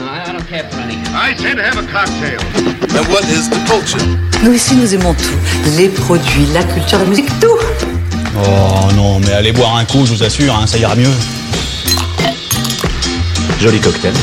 [0.00, 0.96] No, I don't care for any.
[1.12, 2.40] I said have a cocktail.
[2.96, 4.00] And what is the culture?
[4.42, 5.36] Nous ici, nous aimons tout.
[5.76, 7.58] Les produits, la culture, la musique, tout.
[8.38, 11.12] Oh non, mais allez boire un coup, je vous assure, hein, ça ira mieux.
[13.60, 14.14] Joli cocktail.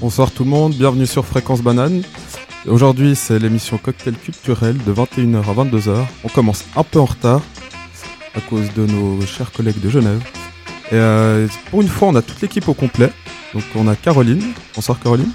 [0.00, 2.02] Bonsoir tout le monde, bienvenue sur Fréquence Banane.
[2.66, 6.06] Aujourd'hui, c'est l'émission Cocktail Culturel de 21h à 22h.
[6.24, 7.42] On commence un peu en retard
[8.34, 10.22] à cause de nos chers collègues de Genève.
[10.92, 13.10] Et euh, pour une fois, on a toute l'équipe au complet.
[13.54, 14.42] Donc on a Caroline.
[14.74, 15.30] Bonsoir Caroline.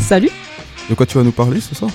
[0.00, 0.30] Salut.
[0.90, 1.90] De quoi tu vas nous parler ce soir?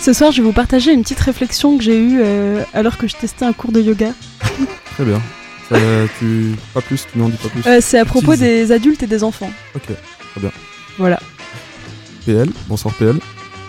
[0.00, 3.08] Ce soir, je vais vous partager une petite réflexion que j'ai eue euh, alors que
[3.08, 4.12] je testais un cours de yoga.
[4.94, 5.20] Très bien.
[5.68, 5.76] Ça,
[6.18, 6.54] tu...
[6.72, 7.66] Pas plus, tu n'en dis pas plus.
[7.66, 9.50] Euh, c'est à propos des adultes et des enfants.
[9.74, 10.50] Ok, très bien.
[10.96, 11.20] Voilà.
[12.24, 13.18] PL, bonsoir PL.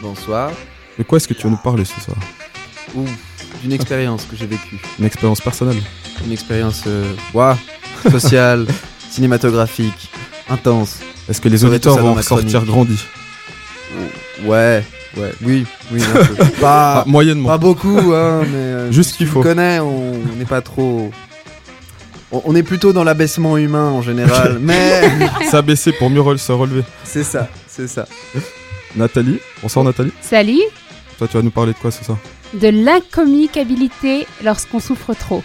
[0.01, 0.51] Bonsoir.
[0.98, 2.17] De quoi est-ce que tu vas nous parler ce soir?
[2.95, 3.05] Ouh,
[3.62, 4.79] d'une expérience que j'ai vécue.
[4.98, 5.81] Une expérience personnelle
[6.26, 7.57] Une expérience euh, ouah,
[8.12, 8.66] sociale,
[9.09, 10.09] cinématographique,
[10.49, 10.99] intense.
[11.30, 13.03] Est-ce que les auditeurs vont ma sortir grandis
[14.46, 14.84] Ouais,
[15.18, 16.35] ouais, oui, oui, un peu.
[16.62, 17.49] pas, Ah, Moyennement.
[17.49, 19.40] pas beaucoup, hein, mais euh, Juste ce qu'il faut.
[19.40, 21.12] me connais, on n'est pas trop.
[22.32, 25.10] On, on est plutôt dans l'abaissement humain en général, mais
[25.49, 26.84] S'abaisser pour mieux se relever.
[27.04, 28.05] c'est ça, c'est ça.
[28.95, 30.12] Nathalie, bonsoir Nathalie.
[30.21, 30.62] Salut
[31.20, 32.17] Toi, tu vas nous parler de quoi ce soir
[32.53, 35.43] De l'incommunicabilité lorsqu'on souffre trop.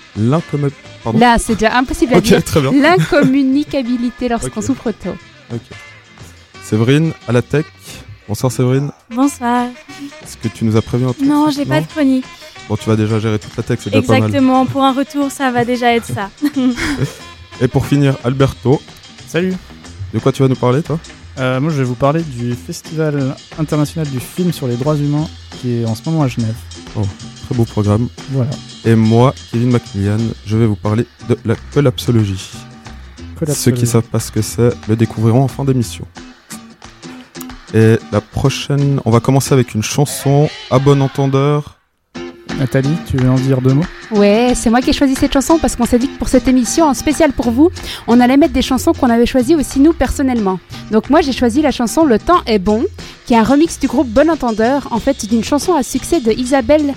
[1.02, 2.38] Pardon Là, c'est déjà impossible à dire.
[2.38, 2.72] Ok, très bien.
[2.80, 5.16] L'incommunicabilité lorsqu'on souffre trop.
[5.52, 5.60] Ok.
[6.62, 7.66] Séverine, à la tech.
[8.28, 8.92] Bonsoir Séverine.
[9.10, 9.66] Bonsoir.
[10.22, 12.24] Est-ce que tu nous as prévu un truc Non, j'ai pas de chronique.
[12.68, 14.22] Bon, tu vas déjà gérer toute la tech, c'est déjà pas mal.
[14.28, 16.30] Exactement, pour un retour, ça va déjà être ça.
[17.60, 18.80] Et pour finir, Alberto,
[19.26, 19.54] Salut,
[20.12, 21.00] de quoi tu vas nous parler toi?
[21.38, 25.26] Euh, moi je vais vous parler du Festival international du film sur les droits humains
[25.60, 26.54] qui est en ce moment à Genève.
[27.46, 28.08] Très beau programme.
[28.30, 28.50] Voilà.
[28.84, 32.52] Et moi, Kevin McMillan, je vais vous parler de la collapsologie.
[33.52, 36.06] Ceux qui savent pas ce que c'est le découvriront en fin d'émission.
[37.74, 41.78] Et la prochaine, on va commencer avec une chanson à bon entendeur.
[42.58, 43.84] Nathalie, tu veux en dire deux mots?
[44.12, 46.46] Ouais, c'est moi qui ai choisi cette chanson parce qu'on s'est dit que pour cette
[46.46, 47.70] émission, en spécial pour vous,
[48.06, 50.60] on allait mettre des chansons qu'on avait choisies aussi nous personnellement.
[50.90, 52.84] Donc moi, j'ai choisi la chanson Le temps est bon,
[53.26, 56.30] qui est un remix du groupe Bon Entendeur, en fait d'une chanson à succès de
[56.30, 56.94] Isabelle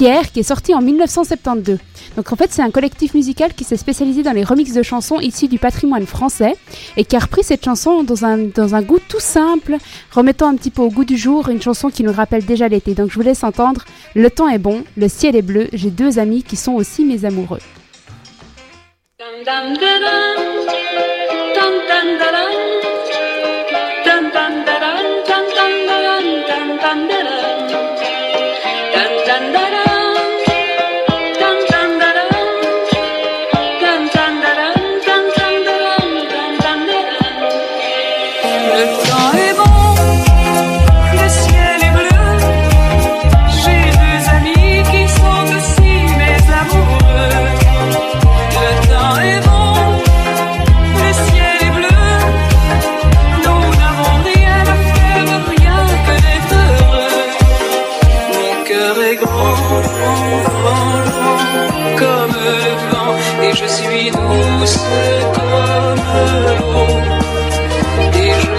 [0.00, 1.76] Qui est sortie en 1972.
[2.16, 5.20] Donc en fait, c'est un collectif musical qui s'est spécialisé dans les remixes de chansons
[5.20, 6.56] issues du patrimoine français
[6.96, 9.76] et qui a repris cette chanson dans un, dans un goût tout simple,
[10.10, 12.94] remettant un petit peu au goût du jour, une chanson qui nous rappelle déjà l'été.
[12.94, 13.84] Donc je vous laisse entendre
[14.14, 17.26] Le temps est bon, le ciel est bleu, j'ai deux amis qui sont aussi mes
[17.26, 17.60] amoureux.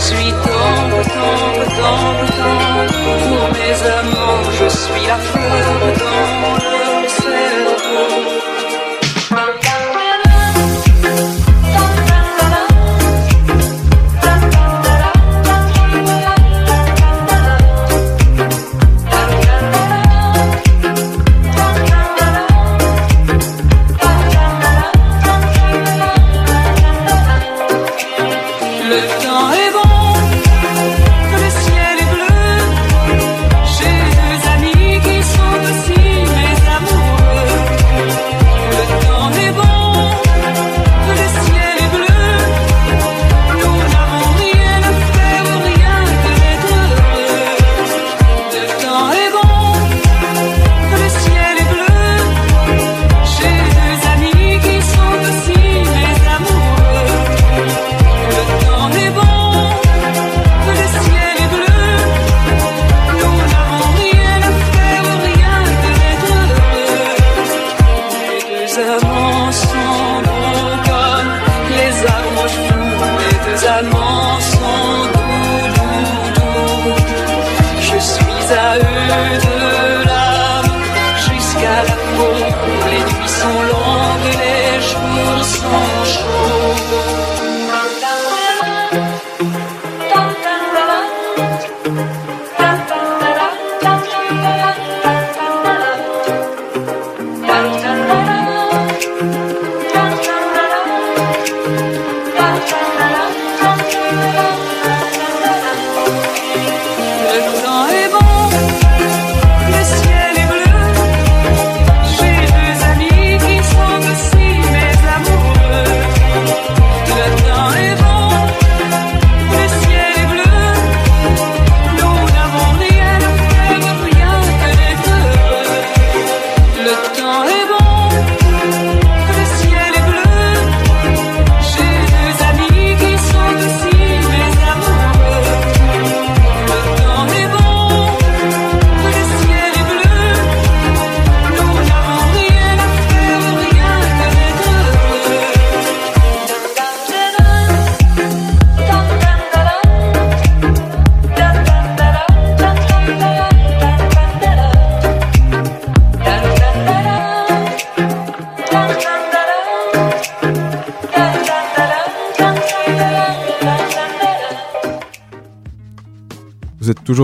[0.02, 5.68] Suis tendre, tendre, tendre, tendre Pour mes amants, je suis la fleur
[6.00, 6.71] dans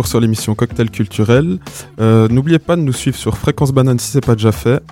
[0.05, 1.57] sur l'émission Cocktail Culturel.
[1.99, 4.83] Euh, N'oubliez pas de nous suivre sur Fréquence Banane si c'est pas déjà fait.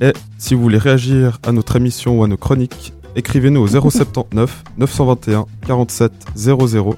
[0.00, 4.64] Et si vous voulez réagir à notre émission ou à nos chroniques, écrivez-nous au 079
[4.78, 6.96] 921 47 00.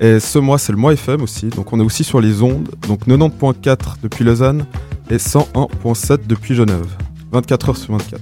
[0.00, 2.68] Et ce mois, c'est le mois FM aussi, donc on est aussi sur les ondes,
[2.86, 4.66] donc 90.4 depuis Lausanne
[5.08, 6.86] et 101.7 depuis Genève.
[7.32, 8.20] 24 heures sur 24.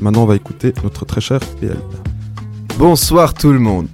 [0.00, 1.76] Maintenant, on va écouter notre très cher PL.
[2.78, 3.88] Bonsoir tout le monde.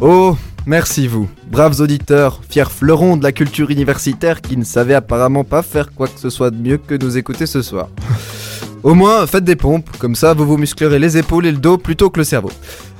[0.00, 0.34] Oh,
[0.66, 5.62] merci vous, braves auditeurs, fiers fleurons de la culture universitaire qui ne savaient apparemment pas
[5.62, 7.88] faire quoi que ce soit de mieux que nous écouter ce soir.
[8.82, 11.76] Au moins, faites des pompes, comme ça vous vous musclerez les épaules et le dos
[11.76, 12.50] plutôt que le cerveau.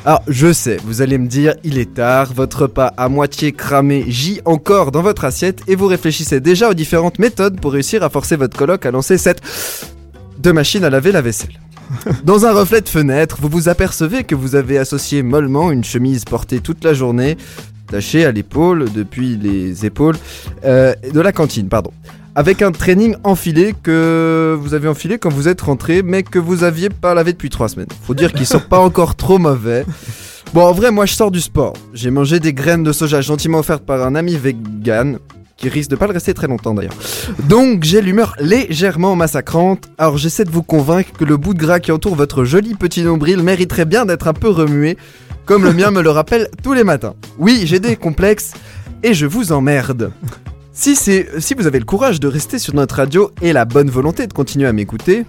[0.04, 4.04] Alors, je sais, vous allez me dire, il est tard, votre repas à moitié cramé
[4.08, 8.08] gît encore dans votre assiette et vous réfléchissez déjà aux différentes méthodes pour réussir à
[8.08, 9.42] forcer votre coloc à lancer cette
[10.38, 11.58] de machine à laver la vaisselle.
[12.24, 16.24] Dans un reflet de fenêtre, vous vous apercevez que vous avez associé mollement une chemise
[16.24, 17.36] portée toute la journée,
[17.88, 20.16] tachée à l'épaule, depuis les épaules,
[20.64, 21.90] euh, de la cantine, pardon.
[22.34, 26.62] Avec un training enfilé que vous avez enfilé quand vous êtes rentré, mais que vous
[26.62, 27.88] aviez pas lavé depuis trois semaines.
[28.04, 29.84] Faut dire qu'ils sont pas encore trop mauvais.
[30.54, 31.74] Bon, en vrai, moi je sors du sport.
[31.92, 35.18] J'ai mangé des graines de soja gentiment offertes par un ami vegan,
[35.60, 36.94] qui risque de pas le rester très longtemps d'ailleurs.
[37.48, 41.78] Donc j'ai l'humeur légèrement massacrante, alors j'essaie de vous convaincre que le bout de gras
[41.78, 44.96] qui entoure votre joli petit nombril mériterait bien d'être un peu remué,
[45.44, 47.14] comme le mien me le rappelle tous les matins.
[47.38, 48.52] Oui, j'ai des complexes,
[49.02, 50.12] et je vous emmerde.
[50.72, 53.90] Si, c'est, si vous avez le courage de rester sur notre radio et la bonne
[53.90, 55.26] volonté de continuer à m'écouter,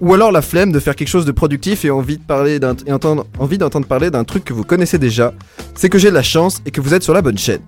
[0.00, 2.18] ou alors la flemme de faire quelque chose de productif et envie,
[3.38, 5.34] envie d'entendre parler d'un truc que vous connaissez déjà,
[5.74, 7.60] c'est que j'ai de la chance et que vous êtes sur la bonne chaîne.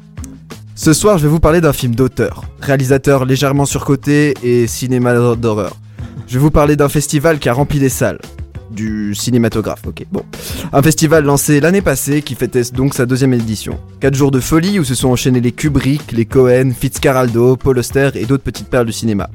[0.81, 5.77] Ce soir, je vais vous parler d'un film d'auteur, réalisateur légèrement surcoté et cinéma d'horreur.
[6.29, 8.21] Je vais vous parler d'un festival qui a rempli des salles.
[8.71, 10.23] Du cinématographe, ok, bon.
[10.73, 13.81] Un festival lancé l'année passée qui fêtait donc sa deuxième édition.
[13.99, 18.11] Quatre jours de folie où se sont enchaînés les Kubrick, les Cohen, Fitzcarraldo, Paul Auster
[18.15, 19.29] et d'autres petites perles du cinéma.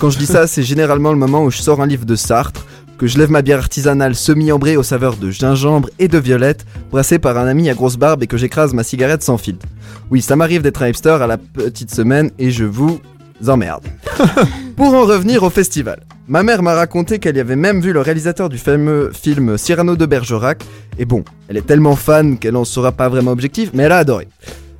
[0.00, 2.66] Quand je dis ça, c'est généralement le moment où je sors un livre de Sartre,
[2.98, 7.20] que je lève ma bière artisanale semi-ambrée aux saveurs de gingembre et de violette, brassée
[7.20, 9.64] par un ami à grosse barbe et que j'écrase ma cigarette sans filtre.
[10.10, 13.00] Oui, ça m'arrive d'être un hipster à la petite semaine et je vous
[13.46, 13.84] emmerde.
[14.76, 18.00] Pour en revenir au festival, ma mère m'a raconté qu'elle y avait même vu le
[18.00, 20.64] réalisateur du fameux film Cyrano de Bergerac,
[20.98, 23.98] et bon, elle est tellement fan qu'elle en sera pas vraiment objective, mais elle a
[23.98, 24.26] adoré.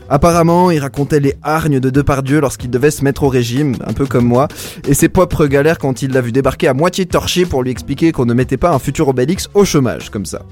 [0.09, 4.07] Apparemment, il racontait les hargnes de Depardieu lorsqu'il devait se mettre au régime, un peu
[4.07, 4.49] comme moi,
[4.89, 8.11] et ses propres galères quand il l'a vu débarquer à moitié torché pour lui expliquer
[8.11, 10.43] qu'on ne mettait pas un futur Obélix au chômage, comme ça.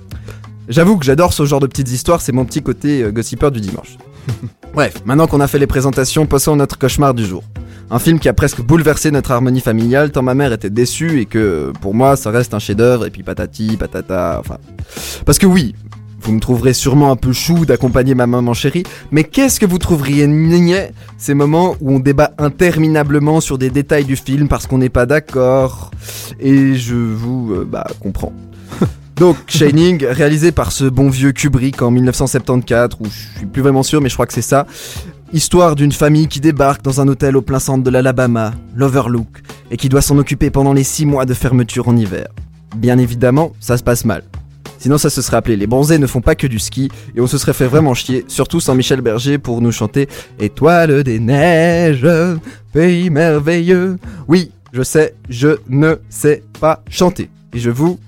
[0.68, 3.61] J'avoue que j'adore ce genre de petites histoires, c'est mon petit côté euh, gossipeur du
[3.61, 3.97] dimanche.
[4.72, 7.42] Bref, maintenant qu'on a fait les présentations, passons à notre cauchemar du jour.
[7.90, 11.26] Un film qui a presque bouleversé notre harmonie familiale tant ma mère était déçue et
[11.26, 14.58] que pour moi ça reste un chef-d'œuvre et puis patati patata, enfin.
[15.25, 15.75] Parce que oui,
[16.20, 19.78] vous me trouverez sûrement un peu chou d'accompagner ma maman chérie, mais qu'est-ce que vous
[19.78, 24.78] trouveriez niais ces moments où on débat interminablement sur des détails du film parce qu'on
[24.78, 25.90] n'est pas d'accord?
[26.40, 28.32] Et je vous euh, bah comprends.
[29.18, 33.82] Donc Shining, réalisé par ce bon vieux Kubrick en 1974, ou je suis plus vraiment
[33.82, 34.66] sûr, mais je crois que c'est ça.
[35.32, 39.76] Histoire d'une famille qui débarque dans un hôtel au plein centre de l'Alabama, l'Overlook, et
[39.76, 42.28] qui doit s'en occuper pendant les 6 mois de fermeture en hiver.
[42.76, 44.22] Bien évidemment, ça se passe mal.
[44.78, 47.26] Sinon ça se serait appelé Les Bronzés ne font pas que du ski, et on
[47.26, 50.08] se serait fait vraiment chier, surtout sans Michel Berger pour nous chanter
[50.38, 52.06] Étoile des neiges,
[52.72, 53.98] pays merveilleux.
[54.28, 57.30] Oui, je sais, je ne sais pas chanter.
[57.52, 57.98] Et je vous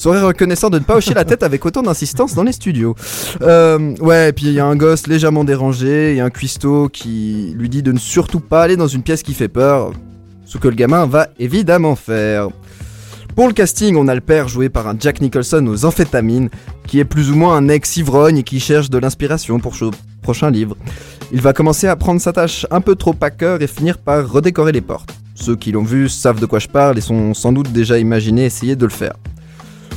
[0.00, 2.94] serais reconnaissant de ne pas hocher la tête avec autant d'insistance dans les studios.
[3.42, 7.68] Euh, ouais, puis il y a un gosse légèrement dérangé, et un cuistot qui lui
[7.68, 9.92] dit de ne surtout pas aller dans une pièce qui fait peur,
[10.46, 12.48] ce que le gamin va évidemment faire.
[13.36, 16.50] Pour le casting, on a le père joué par un Jack Nicholson aux amphétamines,
[16.86, 19.90] qui est plus ou moins un ex-ivrogne et qui cherche de l'inspiration pour son
[20.22, 20.76] prochain livre.
[21.32, 24.28] Il va commencer à prendre sa tâche un peu trop à cœur et finir par
[24.28, 25.14] redécorer les portes.
[25.34, 28.44] Ceux qui l'ont vu savent de quoi je parle et sont sans doute déjà imaginé
[28.44, 29.14] essayer de le faire.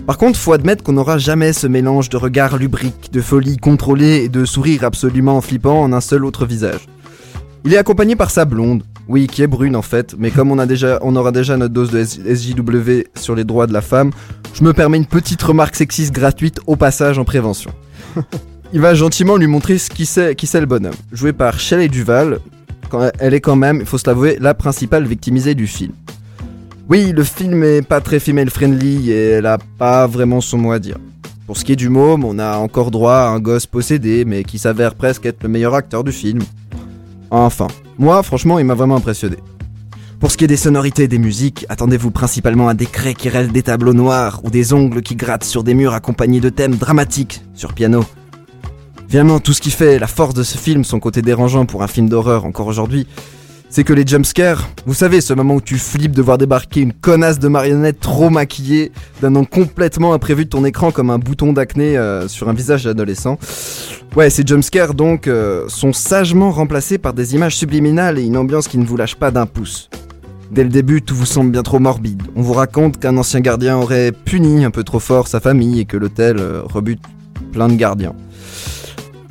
[0.05, 4.25] Par contre, faut admettre qu'on n'aura jamais ce mélange de regards lubriques, de folie contrôlée
[4.25, 6.89] et de sourire absolument flippant en un seul autre visage.
[7.63, 11.15] Il est accompagné par sa blonde, oui, qui est brune en fait, mais comme on,
[11.15, 14.11] aura déjà notre dose de SJW sur les droits de la femme,
[14.53, 17.71] je me permets une petite remarque sexiste gratuite au passage en prévention.
[18.73, 20.95] Il va gentiment lui montrer ce qui c'est, qui c'est le bonhomme.
[21.13, 22.39] Joué par Shelley Duval,
[23.19, 25.93] elle est quand même, il faut se l'avouer, la principale victimisée du film.
[26.89, 30.73] Oui, le film est pas très female friendly et elle a pas vraiment son mot
[30.73, 30.97] à dire.
[31.47, 34.43] Pour ce qui est du môme, on a encore droit à un gosse possédé, mais
[34.43, 36.39] qui s'avère presque être le meilleur acteur du film.
[37.31, 39.37] Enfin, moi, franchement, il m'a vraiment impressionné.
[40.19, 43.29] Pour ce qui est des sonorités et des musiques, attendez-vous principalement à des craies qui
[43.29, 46.75] rêvent des tableaux noirs ou des ongles qui grattent sur des murs accompagnés de thèmes
[46.75, 48.03] dramatiques sur piano.
[49.07, 51.87] Finalement, tout ce qui fait la force de ce film, son côté dérangeant pour un
[51.87, 53.07] film d'horreur encore aujourd'hui,
[53.73, 56.93] c'est que les jumpscares, vous savez, ce moment où tu flippes de voir débarquer une
[56.93, 61.53] connasse de marionnette trop maquillée, d'un nom complètement imprévu de ton écran comme un bouton
[61.53, 63.39] d'acné euh, sur un visage d'adolescent.
[64.15, 68.67] Ouais, ces jumpscares donc euh, sont sagement remplacés par des images subliminales et une ambiance
[68.67, 69.89] qui ne vous lâche pas d'un pouce.
[70.51, 72.21] Dès le début, tout vous semble bien trop morbide.
[72.35, 75.85] On vous raconte qu'un ancien gardien aurait puni un peu trop fort sa famille et
[75.85, 77.01] que l'hôtel euh, rebute
[77.51, 78.13] plein de gardiens.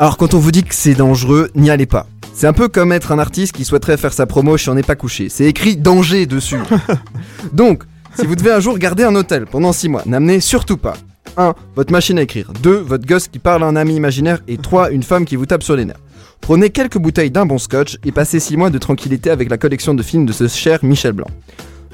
[0.01, 2.09] Alors quand on vous dit que c'est dangereux, n'y allez pas.
[2.35, 4.83] C'est un peu comme être un artiste qui souhaiterait faire sa promo chez On n'est
[4.83, 5.29] pas couché.
[5.29, 6.59] C'est écrit danger dessus.
[7.53, 7.85] Donc,
[8.19, 10.95] si vous devez un jour garder un hôtel pendant 6 mois, n'amenez surtout pas
[11.37, 11.55] 1.
[11.77, 12.77] Votre machine à écrire 2.
[12.77, 14.91] Votre gosse qui parle à un ami imaginaire et 3.
[14.91, 16.01] Une femme qui vous tape sur les nerfs.
[16.41, 19.95] Prenez quelques bouteilles d'un bon scotch et passez 6 mois de tranquillité avec la collection
[19.95, 21.29] de films de ce cher Michel Blanc.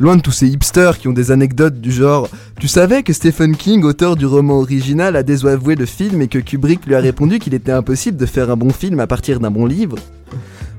[0.00, 2.28] Loin de tous ces hipsters qui ont des anecdotes du genre
[2.61, 6.38] Tu savais que Stephen King, auteur du roman original, a désavoué le film et que
[6.38, 9.50] Kubrick lui a répondu qu'il était impossible de faire un bon film à partir d'un
[9.50, 9.97] bon livre?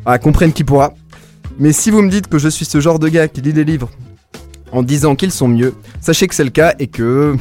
[0.06, 0.94] Ah, comprenne qui pourra.
[1.60, 3.66] Mais si vous me dites que je suis ce genre de gars qui lit les
[3.66, 3.90] livres
[4.72, 7.36] en disant qu'ils sont mieux, sachez que c'est le cas et que.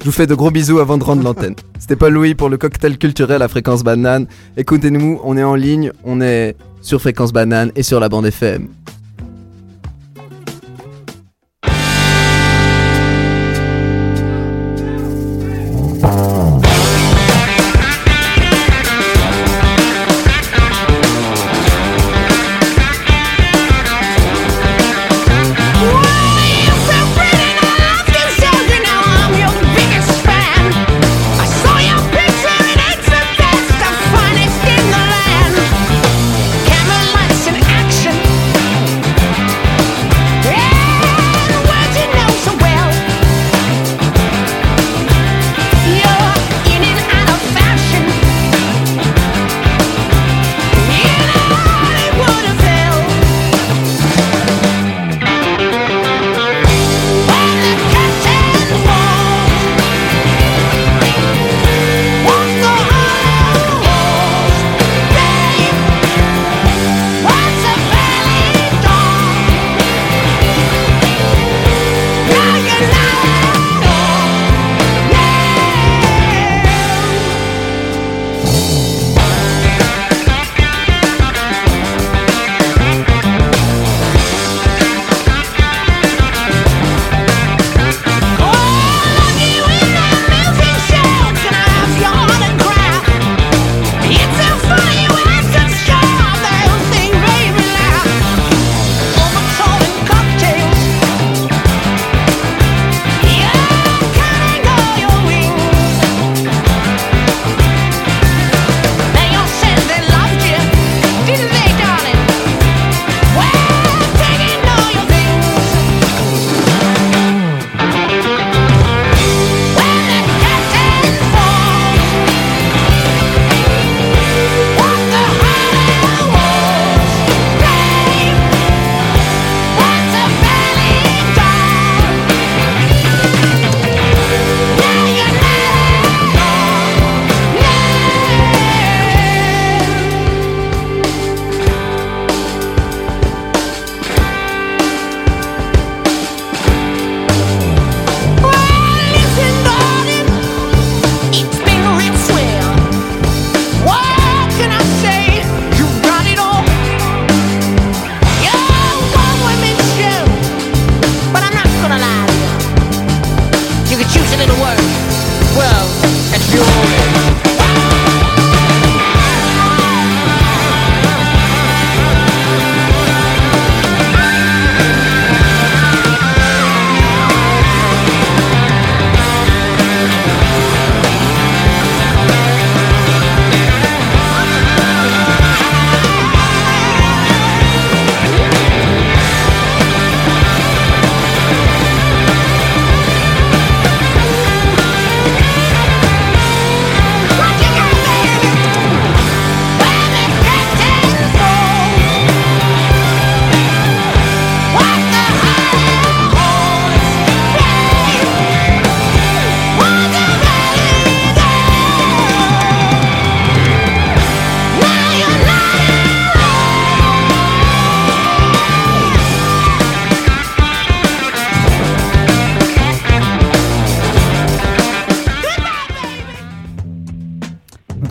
[0.00, 1.56] Je vous fais de gros bisous avant de rendre l'antenne.
[1.78, 4.26] C'était Paul Louis pour le cocktail culturel à fréquence banane.
[4.56, 8.68] Écoutez-nous, on est en ligne, on est sur fréquence banane et sur la bande FM.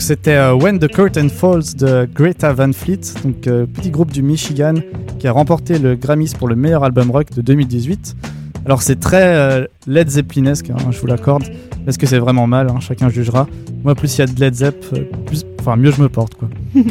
[0.10, 4.24] C'était euh, When the Curtain Falls de Greta Van Fleet, donc euh, petit groupe du
[4.24, 4.74] Michigan
[5.20, 8.16] qui a remporté le Grammys pour le meilleur album rock de 2018.
[8.66, 11.44] Alors c'est très euh, Led Zeppelinesque, hein, je vous l'accorde.
[11.86, 13.46] Est-ce que c'est vraiment mal hein, Chacun jugera.
[13.84, 14.84] Moi, plus il y a de Led Zepp,
[15.28, 16.50] plus, enfin mieux je me porte quoi.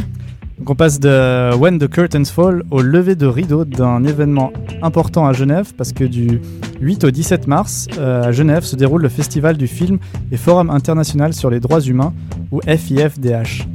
[0.67, 5.33] On passe de When the Curtains Fall au lever de rideau d'un événement important à
[5.33, 6.41] Genève parce que du
[6.81, 9.99] 8 au 17 mars euh, à Genève se déroule le festival du film
[10.31, 12.13] et Forum international sur les droits humains
[12.51, 13.67] ou FIFDH.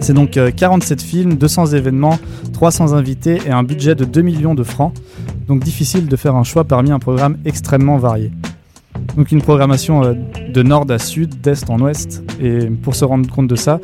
[0.00, 2.18] C'est donc euh, 47 films, 200 événements,
[2.52, 4.92] 300 invités et un budget de 2 millions de francs.
[5.48, 8.30] Donc difficile de faire un choix parmi un programme extrêmement varié.
[9.16, 10.14] Donc une programmation euh,
[10.52, 12.22] de nord à sud, d'est en ouest.
[12.40, 13.80] Et pour se rendre compte de ça,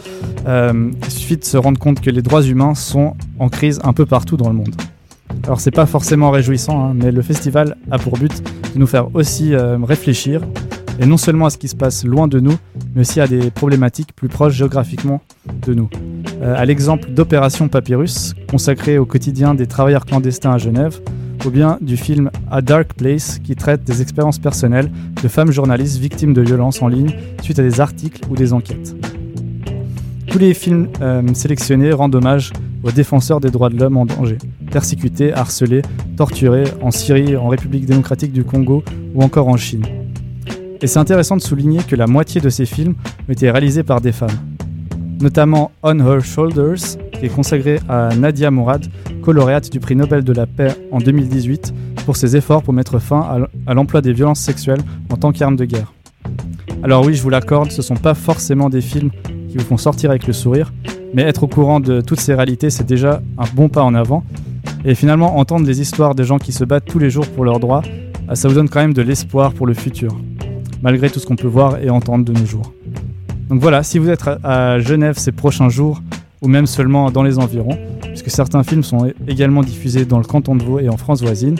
[0.46, 3.92] euh, il suffit de se rendre compte que les droits humains sont en crise un
[3.92, 4.74] peu partout dans le monde.
[5.44, 8.42] Alors c'est pas forcément réjouissant, hein, mais le festival a pour but
[8.74, 10.42] de nous faire aussi euh, réfléchir,
[10.98, 12.54] et non seulement à ce qui se passe loin de nous,
[12.94, 15.22] mais aussi à des problématiques plus proches géographiquement
[15.66, 15.88] de nous.
[16.42, 21.00] À l'exemple d'Opération Papyrus, consacrée au quotidien des travailleurs clandestins à Genève,
[21.44, 24.90] ou bien du film A Dark Place qui traite des expériences personnelles
[25.22, 28.94] de femmes journalistes victimes de violences en ligne suite à des articles ou des enquêtes.
[30.28, 32.52] Tous les films euh, sélectionnés rendent hommage
[32.82, 34.38] aux défenseurs des droits de l'homme en danger,
[34.70, 35.82] persécutés, harcelés,
[36.16, 38.82] torturés en Syrie, en République démocratique du Congo
[39.14, 39.84] ou encore en Chine.
[40.80, 42.94] Et c'est intéressant de souligner que la moitié de ces films
[43.28, 44.36] ont été réalisés par des femmes,
[45.20, 48.86] notamment On Her Shoulders, est consacré à Nadia Mourad,
[49.22, 51.72] co-lauréate du prix Nobel de la paix en 2018,
[52.04, 55.64] pour ses efforts pour mettre fin à l'emploi des violences sexuelles en tant qu'arme de
[55.64, 55.92] guerre.
[56.82, 59.10] Alors oui, je vous l'accorde, ce sont pas forcément des films
[59.48, 60.72] qui vous font sortir avec le sourire,
[61.14, 64.24] mais être au courant de toutes ces réalités, c'est déjà un bon pas en avant.
[64.84, 67.60] Et finalement, entendre les histoires des gens qui se battent tous les jours pour leurs
[67.60, 67.82] droits,
[68.28, 70.16] ah, ça vous donne quand même de l'espoir pour le futur,
[70.82, 72.72] malgré tout ce qu'on peut voir et entendre de nos jours.
[73.48, 76.00] Donc voilà, si vous êtes à Genève ces prochains jours,
[76.42, 80.56] ou même seulement dans les environs, puisque certains films sont également diffusés dans le canton
[80.56, 81.56] de Vaud et en France voisine,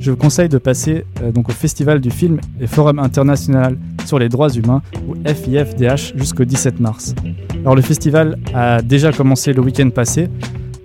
[0.00, 4.18] je vous conseille de passer euh, donc au Festival du film et Forum international sur
[4.18, 7.14] les droits humains, ou FIFDH, jusqu'au 17 mars.
[7.60, 10.28] Alors le festival a déjà commencé le week-end passé,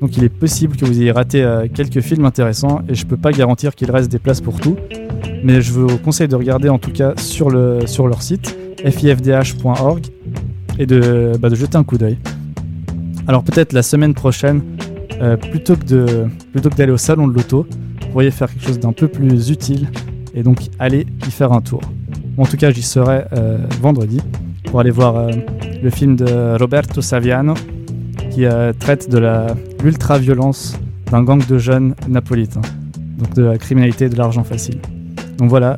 [0.01, 3.17] donc il est possible que vous ayez raté euh, quelques films intéressants, et je peux
[3.17, 4.75] pas garantir qu'il reste des places pour tout,
[5.43, 10.05] mais je vous conseille de regarder en tout cas sur, le, sur leur site, fifdh.org,
[10.77, 12.17] et de, bah, de jeter un coup d'œil.
[13.27, 14.61] Alors peut-être la semaine prochaine,
[15.21, 16.27] euh, plutôt que
[16.75, 17.65] d'aller au salon de l'auto,
[18.01, 19.89] vous pourriez faire quelque chose d'un peu plus utile
[20.33, 21.81] et donc aller y faire un tour.
[22.37, 24.21] En tout cas, j'y serai euh, vendredi
[24.65, 25.31] pour aller voir euh,
[25.81, 27.53] le film de Roberto Saviano
[28.29, 28.43] qui
[28.79, 29.21] traite de
[29.81, 30.77] l'ultra-violence
[31.09, 32.59] d'un gang de jeunes napolitains,
[33.17, 34.79] donc de la criminalité et de l'argent facile.
[35.37, 35.77] Donc voilà,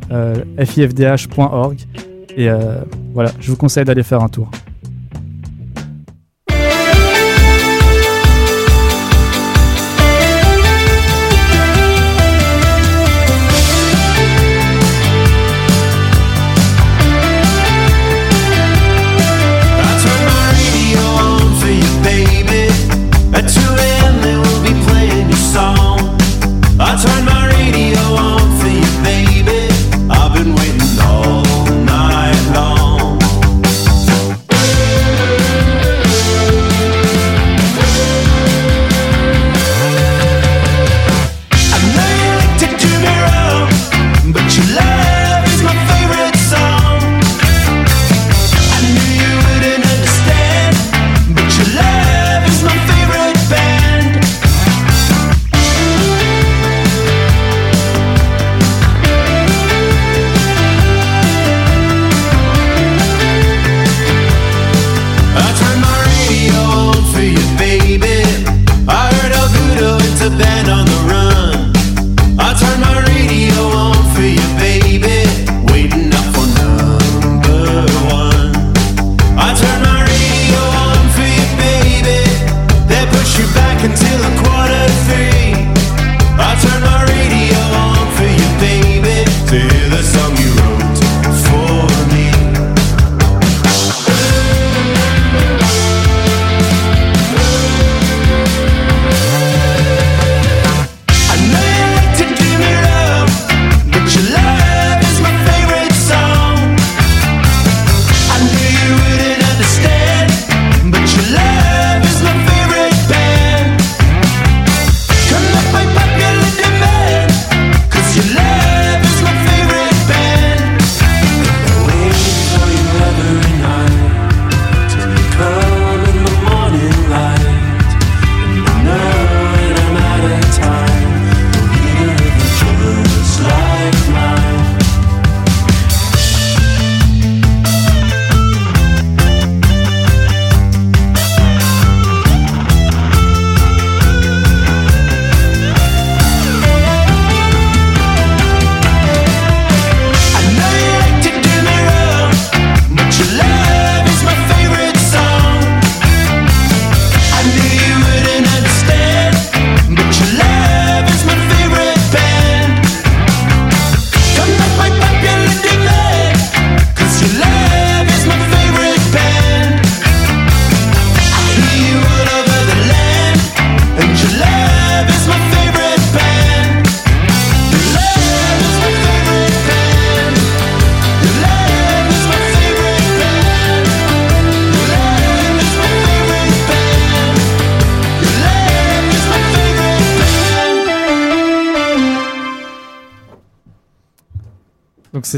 [0.57, 1.77] fifdh.org
[2.35, 2.47] et
[3.13, 4.49] voilà, je vous conseille d'aller faire un tour.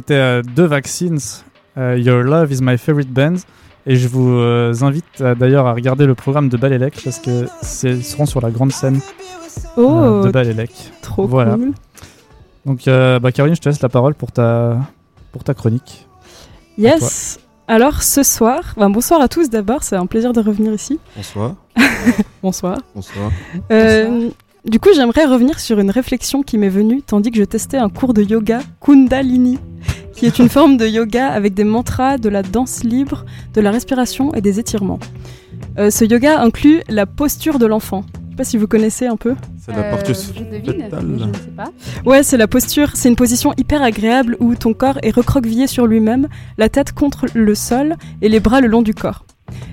[0.10, 1.20] C'était euh, deux vaccines,
[1.78, 3.36] euh, Your Love is My Favorite Band.
[3.86, 7.46] Et je vous euh, invite euh, d'ailleurs à regarder le programme de Balélec parce que
[7.62, 9.00] c'est- ils seront sur la grande scène
[9.78, 10.72] euh, Oh, de Balélec.
[11.04, 11.54] trop voilà.
[11.54, 11.74] cool.
[12.66, 14.78] Donc, euh, bah, Caroline, je te laisse la parole pour ta,
[15.32, 16.08] pour ta chronique.
[16.80, 17.40] Yes.
[17.68, 21.00] Alors ce soir, ben, bonsoir à tous d'abord, c'est un plaisir de revenir ici.
[21.16, 21.54] Bonsoir.
[22.42, 22.78] Bonsoir.
[22.96, 23.32] Bonsoir.
[23.72, 24.30] Euh,
[24.70, 27.90] du coup, j'aimerais revenir sur une réflexion qui m'est venue tandis que je testais un
[27.90, 29.58] cours de yoga Kundalini,
[30.14, 33.72] qui est une forme de yoga avec des mantras, de la danse libre, de la
[33.72, 35.00] respiration et des étirements.
[35.80, 38.06] Euh, ce yoga inclut la posture de l'enfant.
[38.14, 39.36] Je sais pas si vous connaissez un peu.
[39.60, 41.72] C'est la partie Euh, je devine, je ne sais pas.
[42.06, 42.92] Ouais, c'est la posture.
[42.94, 46.28] C'est une position hyper agréable où ton corps est recroquevillé sur lui-même,
[46.60, 49.26] la tête contre le sol et les bras le long du corps.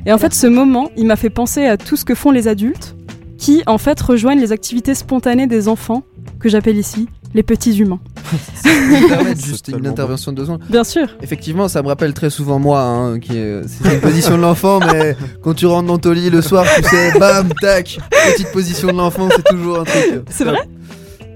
[0.07, 2.49] Et en fait, ce moment, il m'a fait penser à tout ce que font les
[2.49, 2.96] adultes,
[3.39, 6.03] qui en fait rejoignent les activités spontanées des enfants,
[6.41, 8.01] que j'appelle ici les petits humains.
[9.45, 10.63] Juste une intervention de deux secondes.
[10.71, 11.07] Bien sûr.
[11.23, 14.81] Effectivement, ça me rappelle très souvent moi, hein, qui est, c'est une position de l'enfant,
[14.81, 17.99] mais quand tu rentres dans ton lit le soir, tu sais, bam, tac,
[18.33, 20.23] petite position de l'enfant, c'est toujours un truc.
[20.31, 20.61] C'est vrai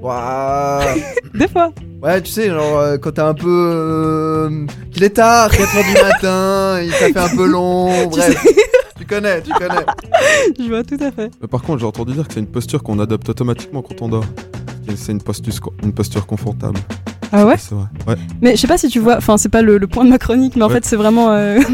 [0.01, 0.99] Waouh.
[1.35, 1.71] Des fois.
[2.03, 3.47] Ouais, tu sais, genre euh, quand t'es un peu.
[3.75, 8.47] euh, qu'il est tard, 4h du matin, il ça fait un peu long, Tu bref.
[9.01, 9.87] Tu connais, tu connais.
[10.59, 11.31] Je vois tout à fait.
[11.41, 14.09] Mais par contre, j'ai entendu dire que c'est une posture qu'on adopte automatiquement quand on
[14.11, 14.27] dort.
[14.91, 16.79] Et C'est une posture, une posture confortable.
[17.33, 17.85] Ah ouais C'est vrai.
[18.09, 18.17] Ouais.
[18.43, 20.19] Mais je sais pas si tu vois, enfin c'est pas le, le point de ma
[20.19, 20.75] chronique, mais en Ouais.
[20.75, 21.61] fait c'est vraiment euh,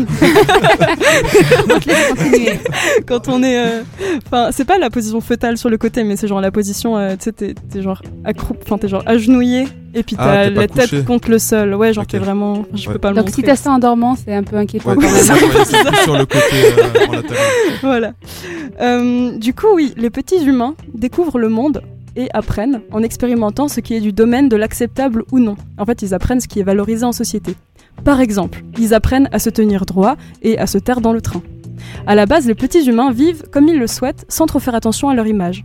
[3.07, 3.83] quand on est, euh,
[4.27, 7.17] enfin c'est pas la position fœtale sur le côté, mais c'est genre la position, euh,
[7.17, 10.69] tu sais t'es genre accroupi, enfin t'es genre agenouillé et puis Ah, t'as pas la
[10.69, 12.11] tête contre le sol, ouais genre Ok.
[12.11, 12.93] t'es vraiment, enfin, je Ouais.
[12.95, 13.53] peux pas le Donc si montrer.
[13.53, 15.95] t'as ça en dormant, c'est un peu inquiétant Ouais, quand même.
[16.05, 17.23] sur le côté euh, en
[17.83, 18.13] voilà.
[18.81, 21.81] Euh, du coup, oui, les petits humains découvrent le monde
[22.17, 25.57] et apprennent en expérimentant ce qui est du domaine de l'acceptable ou non.
[25.79, 27.55] En fait, ils apprennent ce qui est valorisé en société.
[28.05, 31.43] Par exemple, ils apprennent à se tenir droit et à se taire dans le train.
[32.07, 35.09] À la base, les petits humains vivent comme ils le souhaitent sans trop faire attention
[35.09, 35.65] à leur image.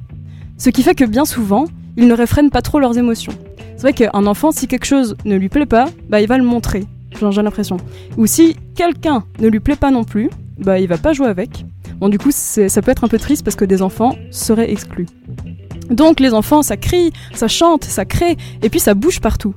[0.58, 1.66] Ce qui fait que bien souvent,
[1.98, 3.34] ils ne réfrènent pas trop leurs émotions.
[3.76, 6.44] C'est vrai qu'un enfant, si quelque chose ne lui plaît pas, bah il va le
[6.44, 6.86] montrer.
[7.20, 7.78] J'ai l'impression.
[8.18, 11.66] Ou si quelqu'un ne lui plaît pas non plus, bah il va pas jouer avec.
[12.00, 15.08] Bon, du coup, ça peut être un peu triste parce que des enfants seraient exclus.
[15.92, 19.54] Donc, les enfants, ça crie, ça chante, ça crée, et puis ça bouge partout.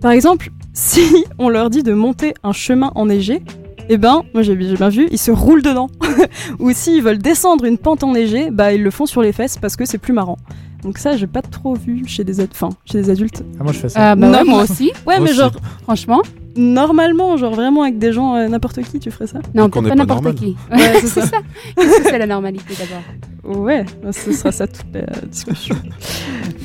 [0.00, 3.42] Par exemple, si on leur dit de monter un chemin enneigé,
[3.88, 5.88] eh ben, moi j'ai bien vu, ils se roulent dedans.
[6.60, 9.74] Ou s'ils veulent descendre une pente enneigée, bah ils le font sur les fesses parce
[9.76, 10.36] que c'est plus marrant.
[10.82, 13.42] Donc ça, j'ai pas trop vu chez des, ad- enfin, chez des adultes.
[13.58, 14.10] Ah, moi, je fais ça.
[14.12, 14.50] Ah bah ouais, Non.
[14.50, 15.38] moi aussi, Ouais, mais Aussi.
[15.38, 16.22] genre, franchement.
[16.56, 19.94] Normalement, genre vraiment avec des gens, euh, n'importe qui, tu ferais ça Non, pas pas
[19.94, 20.34] n'importe normal.
[20.34, 20.56] qui.
[20.70, 21.38] Ouais, c'est ça.
[21.76, 25.76] Qu'est-ce que c'est la normalité d'abord Ouais, bah, ce sera ça toute la discussion.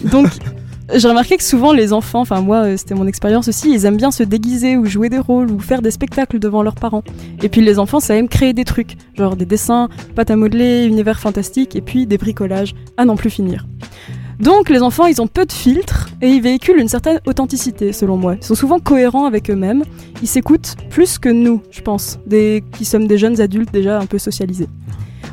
[0.03, 0.27] Donc,
[0.93, 3.97] j'ai remarqué que souvent les enfants, enfin moi euh, c'était mon expérience aussi, ils aiment
[3.97, 7.03] bien se déguiser ou jouer des rôles ou faire des spectacles devant leurs parents.
[7.43, 10.85] Et puis les enfants, ça aime créer des trucs, genre des dessins, pâte à modeler,
[10.85, 13.65] univers fantastique et puis des bricolages à n'en plus finir.
[14.39, 18.17] Donc les enfants, ils ont peu de filtres et ils véhiculent une certaine authenticité selon
[18.17, 18.35] moi.
[18.35, 19.83] Ils sont souvent cohérents avec eux-mêmes,
[20.21, 24.05] ils s'écoutent plus que nous, je pense, des qui sommes des jeunes adultes déjà un
[24.05, 24.69] peu socialisés.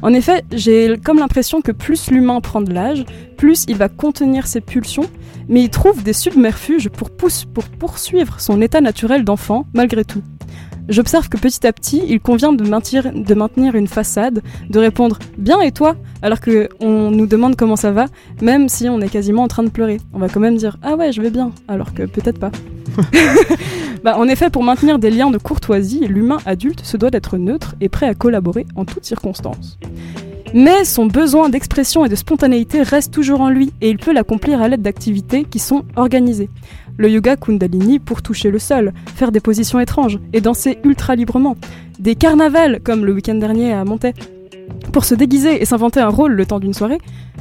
[0.03, 3.05] En effet, j'ai comme l'impression que plus l'humain prend de l'âge,
[3.37, 5.09] plus il va contenir ses pulsions,
[5.49, 7.11] mais il trouve des submerfuges pour,
[7.79, 10.23] poursuivre son état naturel d'enfant malgré tout.
[10.89, 15.19] J'observe que petit à petit, il convient de maintenir, de maintenir une façade, de répondre
[15.39, 18.07] bien et toi, alors que on nous demande comment ça va,
[18.43, 19.99] même si on est quasiment en train de pleurer.
[20.13, 22.51] On va quand même dire ah ouais, je vais bien, alors que peut-être pas.
[24.05, 27.75] Bah, en effet, pour maintenir des liens de courtoisie, l'humain adulte se doit d'être neutre
[27.81, 29.79] et prêt à collaborer en toutes circonstances.
[30.53, 34.61] Mais son besoin d'expression et de spontanéité reste toujours en lui et il peut l'accomplir
[34.61, 36.51] à l'aide d'activités qui sont organisées.
[36.97, 41.57] Le yoga Kundalini pour toucher le sol, faire des positions étranges et danser ultra librement.
[41.99, 44.15] Des carnavals comme le week-end dernier à Montaix.
[44.93, 46.99] Pour se déguiser et s'inventer un rôle le temps d'une soirée.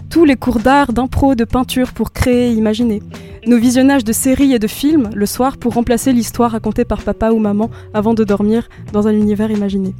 [0.09, 3.01] Tous les cours d'art, d'impro, de peinture pour créer imaginer.
[3.45, 7.31] Nos visionnages de séries et de films le soir pour remplacer l'histoire racontée par papa
[7.31, 9.93] ou maman avant de dormir dans un univers imaginé.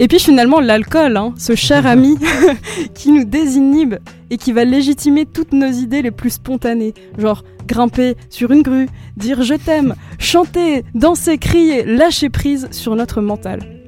[0.00, 2.18] Et puis finalement l'alcool, hein, ce cher ami
[2.94, 3.96] qui nous désinhibe
[4.30, 8.88] et qui va légitimer toutes nos idées les plus spontanées, genre grimper sur une grue,
[9.16, 13.79] dire je t'aime, chanter, danser, crier, lâcher prise sur notre mental.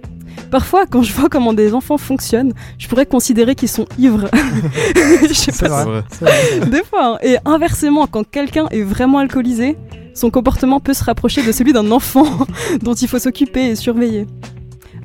[0.53, 4.29] Parfois, quand je vois comment des enfants fonctionnent, je pourrais considérer qu'ils sont ivres.
[5.27, 6.03] je sais C'est pas vrai.
[6.21, 6.67] Vrai.
[6.71, 7.15] des fois.
[7.15, 7.19] hein.
[7.23, 9.79] Et inversement, quand quelqu'un est vraiment alcoolisé,
[10.15, 12.27] son comportement peut se rapprocher de celui d'un enfant
[12.83, 14.27] dont il faut s'occuper et surveiller.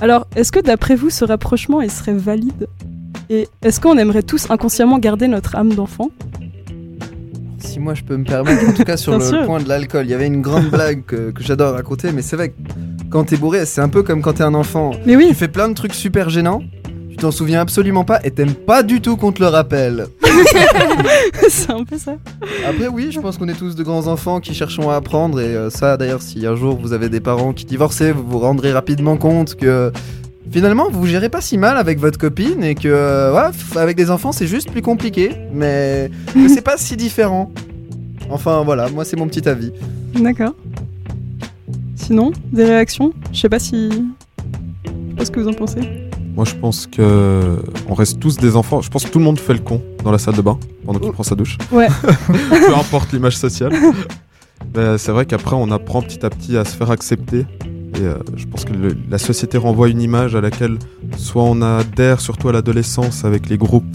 [0.01, 2.67] Alors, est-ce que d'après vous, ce rapprochement il serait valide?
[3.29, 6.11] Et est-ce qu'on aimerait tous inconsciemment garder notre âme d'enfant?
[7.67, 10.11] Si moi je peux me permettre, en tout cas sur le point de l'alcool, il
[10.11, 12.55] y avait une grande blague que, que j'adore raconter, mais c'est vrai que
[13.09, 14.91] quand t'es bourré, c'est un peu comme quand t'es un enfant.
[15.05, 15.27] Mais oui.
[15.27, 16.61] Tu fais plein de trucs super gênants,
[17.09, 20.07] tu t'en souviens absolument pas et t'aimes pas du tout qu'on te le rappelle.
[21.49, 22.15] c'est un peu ça.
[22.67, 25.55] Après oui, je pense qu'on est tous de grands enfants qui cherchons à apprendre et
[25.55, 28.71] euh, ça d'ailleurs si un jour vous avez des parents qui divorcent, vous vous rendrez
[28.71, 29.91] rapidement compte que
[30.51, 34.09] finalement vous gérez pas si mal avec votre copine et que euh, ouais, avec des
[34.11, 37.51] enfants c'est juste plus compliqué mais que c'est pas si différent.
[38.29, 39.71] Enfin voilà, moi c'est mon petit avis.
[40.15, 40.53] D'accord.
[41.95, 43.11] Sinon, des réactions?
[43.33, 43.89] Je sais pas si.
[43.89, 45.81] Je sais pas ce que vous en pensez.
[46.37, 47.57] Moi, je pense que
[47.89, 48.81] on reste tous des enfants.
[48.81, 50.99] Je pense que tout le monde fait le con dans la salle de bain pendant
[50.99, 51.57] qu'il prend sa douche.
[51.71, 51.87] Ouais.
[52.27, 53.73] Peu importe l'image sociale.
[54.75, 57.45] C'est vrai qu'après, on apprend petit à petit à se faire accepter.
[57.97, 60.77] Et euh, je pense que le- la société renvoie une image à laquelle
[61.17, 63.85] soit on adhère, surtout à l'adolescence, avec les groupes,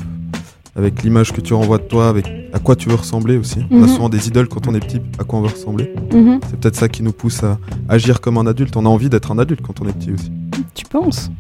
[0.77, 3.61] avec l'image que tu renvoies de toi, avec à quoi tu veux ressembler aussi.
[3.71, 3.89] On a Mhm.
[3.89, 5.93] souvent des idoles quand on est petit, à quoi on veut ressembler.
[6.13, 6.41] Mhm.
[6.51, 8.77] C'est peut-être ça qui nous pousse à agir comme un adulte.
[8.77, 10.33] On a envie d'être un adulte quand on est petit aussi.
[10.75, 11.31] Tu penses?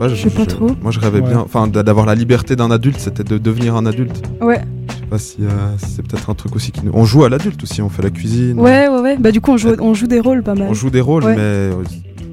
[0.00, 0.70] Ouais, Je sais pas trop.
[0.82, 1.28] Moi, je rêvais Ouais.
[1.28, 4.22] bien, enfin, d'a- d'avoir la liberté d'un adulte, c'était de devenir un adulte.
[4.42, 4.60] Ouais.
[5.06, 6.90] Je sais pas si, euh, si c'est peut-être un truc aussi qui nous.
[6.92, 8.58] On joue à l'adulte aussi, on fait la cuisine.
[8.58, 9.16] Ouais, ouais, ouais.
[9.16, 10.66] Bah, du coup, on joue, on joue des rôles pas mal.
[10.68, 11.34] On joue des rôles, Ouais.
[11.36, 11.74] mais euh,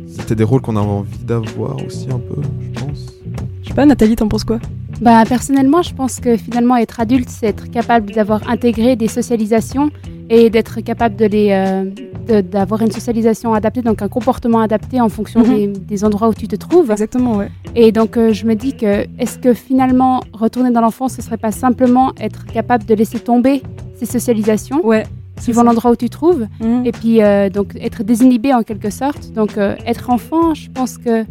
[0.09, 2.41] c'était des rôles qu'on avait envie d'avoir aussi un peu,
[2.73, 3.13] je pense.
[3.61, 4.57] Je sais pas, Nathalie, t'en penses quoi?
[5.01, 9.91] Bah, personnellement, je pense que finalement, être adulte, c'est être capable d'avoir intégré des socialisations
[10.35, 15.09] et d'être capable de les, euh, d'avoir une socialisation adaptée, donc un comportement adapté en
[15.09, 15.55] fonction Mhm.
[15.55, 16.89] des, des endroits où tu te trouves.
[16.89, 17.49] Exactement, ouais.
[17.75, 21.37] Et donc, euh, je me dis que est-ce que finalement, retourner dans l'enfance, ce serait
[21.37, 23.61] pas simplement être capable de laisser tomber
[23.99, 25.03] ces socialisations, Ouais.
[25.39, 26.81] suivant l'endroit où tu te trouves, Mhm.
[26.85, 29.31] et puis euh, donc être désinhibé en quelque sorte.
[29.33, 29.51] Donc,
[29.85, 31.25] être enfant, je pense que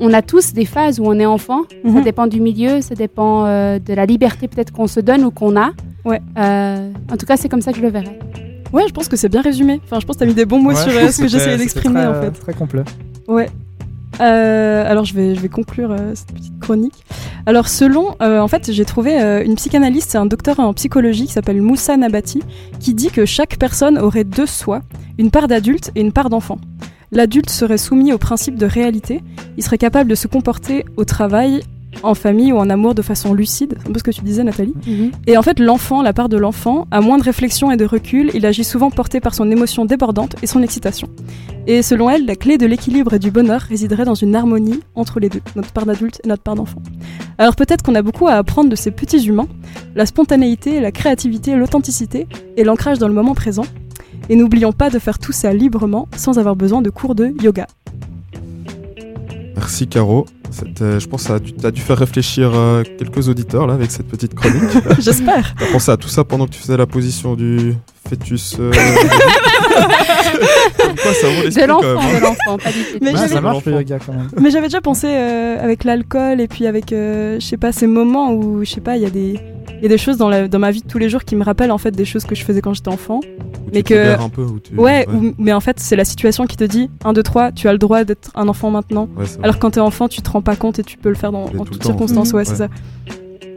[0.00, 1.62] on a tous des phases où on est enfant.
[1.84, 2.02] Ça Mhm.
[2.04, 5.56] dépend du milieu, ça dépend euh, de la liberté peut-être qu'on se donne ou qu'on
[5.56, 5.70] a.
[6.04, 6.20] Ouais.
[6.38, 8.18] Euh, en tout cas, c'est comme ça que je le verrais.
[8.72, 9.80] Ouais, je pense que c'est bien résumé.
[9.84, 11.56] Enfin, je pense que t'as mis des bons mots Ouais, sur euh, ce que j'essayais
[11.56, 12.30] d'exprimer très, en fait.
[12.32, 12.82] Très complet.
[13.26, 13.48] Ouais.
[14.20, 17.04] Euh, alors je vais, je vais conclure euh, cette petite chronique.
[17.46, 21.26] Alors selon, euh, en fait j'ai trouvé euh, une psychanalyste, c'est un docteur en psychologie
[21.26, 22.42] qui s'appelle Moussa Nabati,
[22.80, 24.80] qui dit que chaque personne aurait deux soi,
[25.18, 26.58] une part d'adulte et une part d'enfant.
[27.12, 29.22] L'adulte serait soumis au principe de réalité,
[29.56, 31.62] il serait capable de se comporter au travail,
[32.02, 34.44] en famille ou en amour de façon lucide, c'est un peu ce que tu disais
[34.44, 34.74] Nathalie.
[35.26, 38.30] Et en fait, l'enfant, la part de l'enfant, a moins de réflexion et de recul,
[38.34, 41.08] il agit souvent porté par son émotion débordante et son excitation.
[41.66, 45.20] Et selon elle, la clé de l'équilibre et du bonheur résiderait dans une harmonie entre
[45.20, 46.80] les deux, notre part d'adulte et notre part d'enfant.
[47.36, 49.48] Alors peut-être qu'on a beaucoup à apprendre de ces petits humains,
[49.94, 53.64] la spontanéité, la créativité, l'authenticité et l'ancrage dans le moment présent.
[54.28, 57.66] Et n'oublions pas de faire tout ça librement, sans avoir besoin de cours de yoga.
[59.56, 60.26] Merci Caro.
[60.50, 64.08] C'était- Je pense que tu as dû faire réfléchir euh, quelques auditeurs là avec cette
[64.08, 64.62] petite chronique.
[64.98, 65.54] J'espère.
[65.58, 67.74] T'as pensé à tout ça pendant que tu faisais la position du
[68.08, 68.56] fœtus.
[68.58, 68.72] euh,
[69.68, 72.14] quoi, ça De l'enfant, hein.
[72.16, 72.98] de l'enfant, pas du tout.
[73.00, 74.28] Mais Ouais, j'avais- ça marche le yoga quand même.
[74.40, 77.86] Mais j'avais déjà pensé euh, avec l'alcool et puis avec, euh, je sais pas, ces
[77.86, 79.38] moments où, je sais pas, il y a des,
[79.76, 81.36] il y a des choses dans, la- dans ma vie de tous les jours qui
[81.36, 83.20] me rappellent en fait des choses que je faisais quand j'étais enfant.
[83.24, 86.04] Où mais tu que- un peu, où tu- Ouais, où- mais en fait, c'est la
[86.04, 89.08] situation qui te dit 1, 2, 3, tu as le droit d'être un enfant maintenant.
[89.16, 89.26] Ouais.
[89.42, 91.44] Alors quand t'es enfant, tu te rends pas compte et tu peux le faire dans,
[91.44, 92.32] en tout toutes circonstances.
[92.32, 92.56] Ouais, c'est Ouais.
[92.56, 92.64] ça.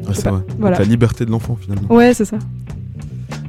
[0.08, 0.42] Ouais, c'est vrai.
[0.60, 0.80] Voilà.
[0.80, 1.88] La liberté de l'enfant finalement.
[1.94, 2.38] Ouais, c'est ça.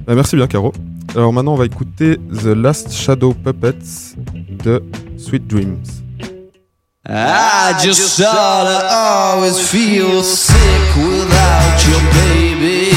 [0.07, 0.73] Bah, merci bien Caro.
[1.15, 4.15] Alors maintenant on va écouter The Last Shadow Puppets
[4.65, 4.83] de
[5.19, 6.03] Sweet Dreams.
[7.05, 10.57] I just sorta always feel sick
[10.97, 12.93] without you, baby.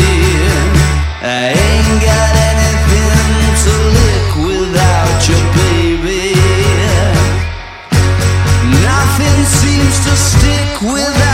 [1.21, 6.37] I ain't got anything to lick without you, baby.
[8.83, 11.24] Nothing seems to stick without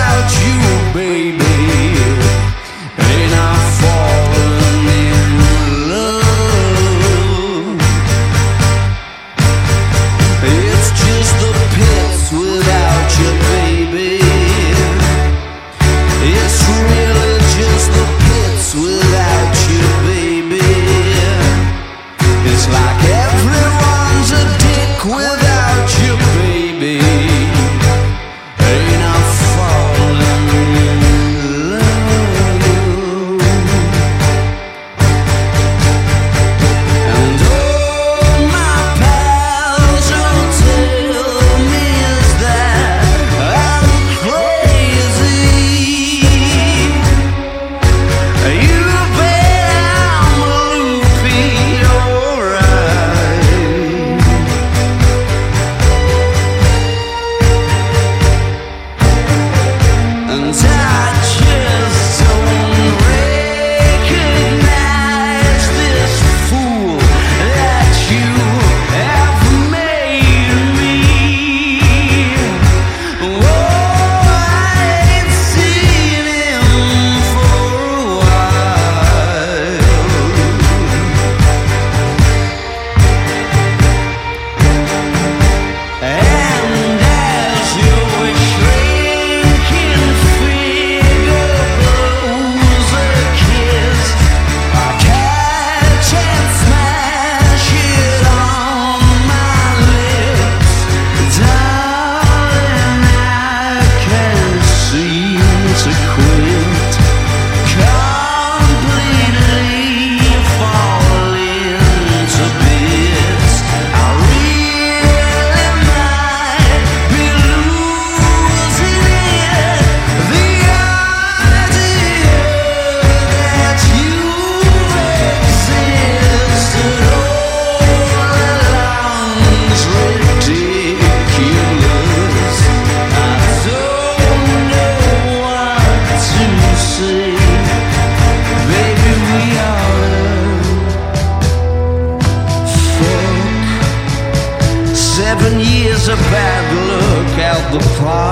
[147.71, 148.30] the clouds.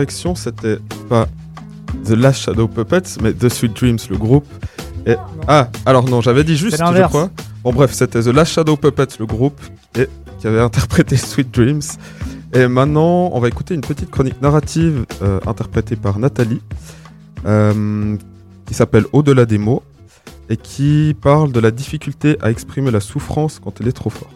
[0.00, 0.78] Correction, c'était
[1.10, 1.26] pas
[2.06, 4.46] The Last Shadow Puppets, mais The Sweet Dreams, le groupe.
[5.04, 5.14] Et...
[5.46, 7.28] Ah, alors non, j'avais dit juste, je crois.
[7.62, 9.60] Bon, bref, c'était The Last Shadow Puppets, le groupe,
[9.98, 11.82] et qui avait interprété Sweet Dreams.
[12.54, 16.62] Et maintenant, on va écouter une petite chronique narrative euh, interprétée par Nathalie,
[17.44, 18.16] euh,
[18.64, 19.82] qui s'appelle Au-delà des mots,
[20.48, 24.32] et qui parle de la difficulté à exprimer la souffrance quand elle est trop forte.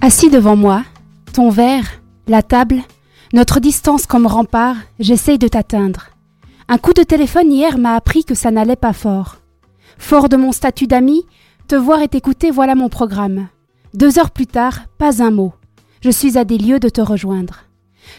[0.00, 0.84] Assis devant moi,
[1.32, 1.84] ton verre,
[2.28, 2.82] la table,
[3.32, 6.06] notre distance comme rempart, j'essaye de t'atteindre.
[6.68, 9.36] Un coup de téléphone hier m'a appris que ça n'allait pas fort.
[9.98, 11.26] Fort de mon statut d'ami,
[11.66, 13.48] te voir et t'écouter, voilà mon programme.
[13.94, 15.52] Deux heures plus tard, pas un mot.
[16.00, 17.64] Je suis à des lieux de te rejoindre.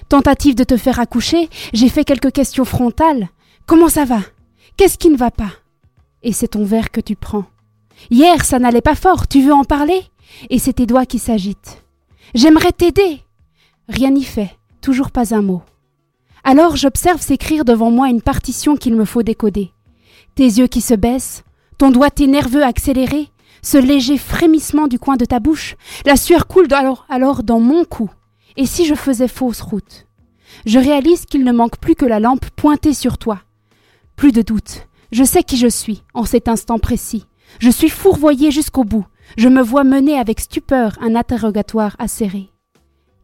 [0.09, 3.29] Tentative de te faire accoucher, j'ai fait quelques questions frontales.
[3.65, 4.19] Comment ça va?
[4.77, 5.51] Qu'est-ce qui ne va pas?
[6.21, 7.45] Et c'est ton verre que tu prends.
[8.11, 10.03] Hier, ça n'allait pas fort, tu veux en parler?
[10.49, 11.83] Et c'est tes doigts qui s'agitent.
[12.35, 13.21] J'aimerais t'aider.
[13.87, 15.61] Rien n'y fait, toujours pas un mot.
[16.43, 19.71] Alors j'observe s'écrire devant moi une partition qu'il me faut décoder.
[20.35, 21.43] Tes yeux qui se baissent,
[21.77, 23.29] ton doigté nerveux accéléré,
[23.61, 25.75] ce léger frémissement du coin de ta bouche,
[26.05, 28.09] la sueur coule alors, alors dans mon cou.
[28.57, 30.07] Et si je faisais fausse route?
[30.65, 33.41] Je réalise qu'il ne manque plus que la lampe pointée sur toi.
[34.15, 34.87] Plus de doute.
[35.11, 37.25] Je sais qui je suis en cet instant précis.
[37.59, 39.05] Je suis fourvoyée jusqu'au bout.
[39.37, 42.49] Je me vois mener avec stupeur un interrogatoire acéré.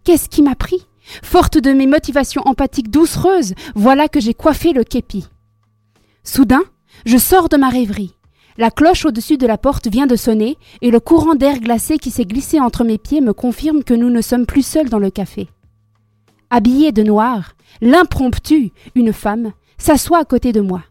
[0.03, 0.87] Qu'est-ce qui m'a pris?
[1.23, 5.25] Forte de mes motivations empathiques doucereuses, voilà que j'ai coiffé le képi.
[6.23, 6.63] Soudain,
[7.05, 8.15] je sors de ma rêverie.
[8.57, 12.09] La cloche au-dessus de la porte vient de sonner et le courant d'air glacé qui
[12.09, 15.09] s'est glissé entre mes pieds me confirme que nous ne sommes plus seuls dans le
[15.09, 15.49] café.
[16.49, 20.83] Habillée de noir, l'impromptu, une femme, s'assoit à côté de moi.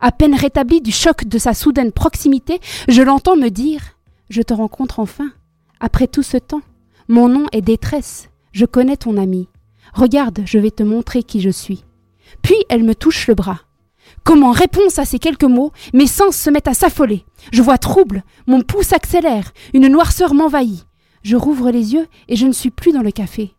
[0.00, 3.80] À peine rétablie du choc de sa soudaine proximité, je l'entends me dire
[4.28, 5.30] Je te rencontre enfin.
[5.80, 6.62] Après tout ce temps,
[7.06, 8.28] mon nom est détresse.
[8.52, 9.48] Je connais ton ami.
[9.94, 11.84] Regarde, je vais te montrer qui je suis.
[12.42, 13.60] Puis elle me touche le bras.
[14.24, 17.24] Comme en réponse à ces quelques mots, mes sens se mettent à s'affoler.
[17.52, 20.86] Je vois trouble, mon pouce accélère, une noirceur m'envahit.
[21.22, 23.54] Je rouvre les yeux et je ne suis plus dans le café.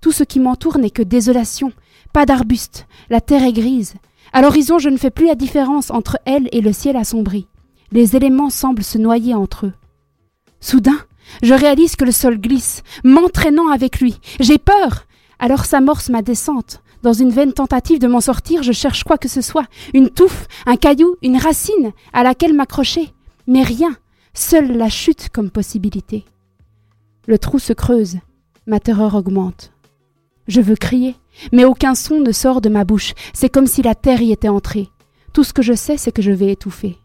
[0.00, 1.72] Tout ce qui m'entoure n'est que désolation,
[2.12, 3.94] pas d'arbustes, la terre est grise.
[4.32, 7.48] À l'horizon, je ne fais plus la différence entre elle et le ciel assombri.
[7.92, 9.72] Les éléments semblent se noyer entre eux.
[10.60, 10.98] Soudain,
[11.42, 14.16] je réalise que le sol glisse, m'entraînant avec lui.
[14.40, 15.06] J'ai peur.
[15.38, 16.82] Alors s'amorce ma descente.
[17.02, 20.46] Dans une vaine tentative de m'en sortir, je cherche quoi que ce soit, une touffe,
[20.64, 23.12] un caillou, une racine à laquelle m'accrocher.
[23.46, 23.94] Mais rien,
[24.32, 26.24] seule la chute comme possibilité.
[27.26, 28.16] Le trou se creuse,
[28.66, 29.72] ma terreur augmente.
[30.48, 31.14] Je veux crier,
[31.52, 34.48] mais aucun son ne sort de ma bouche, c'est comme si la terre y était
[34.48, 34.88] entrée.
[35.32, 36.98] Tout ce que je sais, c'est que je vais étouffer.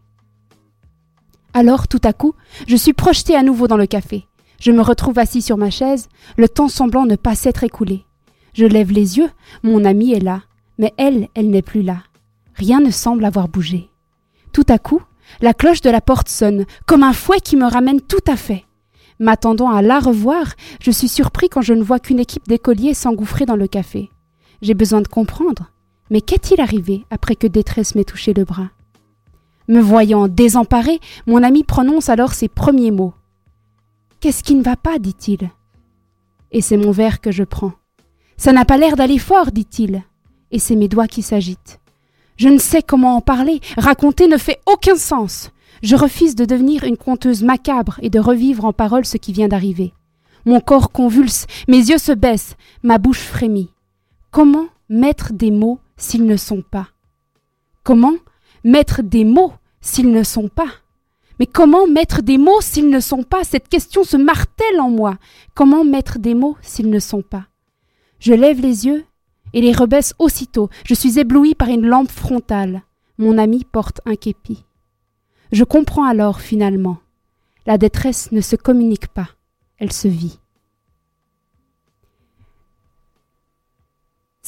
[1.59, 2.35] Alors, tout à coup,
[2.69, 4.25] je suis projetée à nouveau dans le café.
[4.61, 6.07] Je me retrouve assis sur ma chaise,
[6.37, 8.05] le temps semblant ne pas s'être écoulé.
[8.53, 9.29] Je lève les yeux,
[9.61, 10.43] mon amie est là,
[10.77, 11.97] mais elle, elle n'est plus là.
[12.55, 13.89] Rien ne semble avoir bougé.
[14.53, 15.01] Tout à coup,
[15.41, 18.63] la cloche de la porte sonne, comme un fouet qui me ramène tout à fait.
[19.19, 23.45] M'attendant à la revoir, je suis surpris quand je ne vois qu'une équipe d'écoliers s'engouffrer
[23.45, 24.09] dans le café.
[24.61, 25.71] J'ai besoin de comprendre.
[26.09, 28.69] Mais qu'est-il arrivé après que détresse m'ait touché le bras?
[29.69, 33.13] Me voyant désemparé, mon ami prononce alors ses premiers mots.
[34.19, 35.51] Qu'est-ce qui ne va pas dit-il.
[36.51, 37.73] Et c'est mon verre que je prends.
[38.35, 40.01] Ça n'a pas l'air d'aller fort, dit-il.
[40.49, 41.79] Et c'est mes doigts qui s'agitent.
[42.35, 45.51] Je ne sais comment en parler, raconter ne fait aucun sens.
[45.83, 49.49] Je refuse de devenir une conteuse macabre et de revivre en paroles ce qui vient
[49.49, 49.93] d'arriver.
[50.45, 53.69] Mon corps convulse, mes yeux se baissent, ma bouche frémit.
[54.31, 56.87] Comment mettre des mots s'ils ne sont pas?
[57.83, 58.15] Comment
[58.63, 60.69] mettre des mots s'ils ne sont pas
[61.39, 63.43] Mais comment mettre des mots s'ils ne sont pas?
[63.43, 65.17] Cette question se martèle en moi.
[65.55, 67.45] Comment mettre des mots s'ils ne sont pas?
[68.19, 69.05] Je lève les yeux
[69.53, 70.69] et les rebaisse aussitôt.
[70.85, 72.83] Je suis ébloui par une lampe frontale.
[73.17, 74.65] Mon ami porte un képi.
[75.51, 76.97] Je comprends alors finalement.
[77.65, 79.29] La détresse ne se communique pas,
[79.77, 80.39] elle se vit.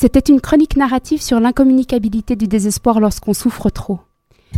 [0.02, 4.00] C'était une chronique narrative sur l'incommunicabilité du désespoir lorsqu'on souffre trop.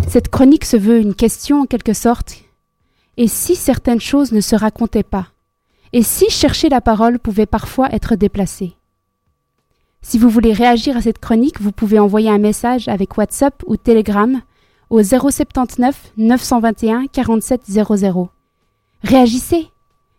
[0.08, 2.46] Cette chronique se veut une question en quelque sorte.
[3.18, 5.28] Et si certaines choses ne se racontaient pas?
[5.92, 8.78] Et si chercher la parole pouvait parfois être déplacé?
[10.02, 13.76] Si vous voulez réagir à cette chronique, vous pouvez envoyer un message avec WhatsApp ou
[13.76, 14.42] Telegram
[14.90, 18.30] au 079 921 47 00.
[19.04, 19.68] Réagissez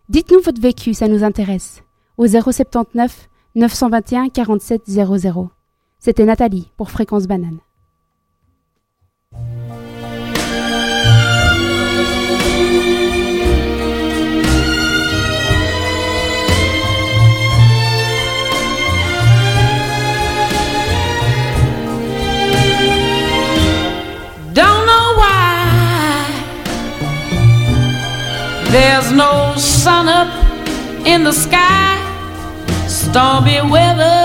[0.07, 1.81] Dites-nous votre vécu, ça nous intéresse.
[2.19, 5.49] Au 079 921 47 00.
[5.97, 7.59] C'était Nathalie pour Fréquence Banane.
[24.53, 26.27] Don't know why
[28.71, 30.27] there's no sun up
[31.05, 32.04] in the sky.
[33.15, 34.19] Stormy weather.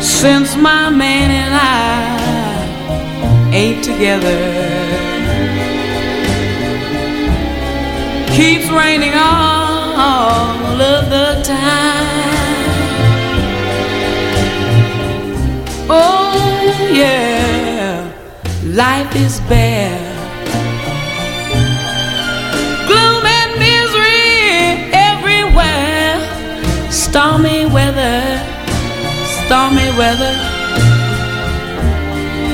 [0.00, 4.40] Since my man and I ain't together,
[8.34, 12.66] keeps raining all of the time.
[15.88, 18.12] Oh, yeah,
[18.64, 19.99] life is bare.
[27.10, 28.22] Stormy weather,
[29.44, 30.32] stormy weather.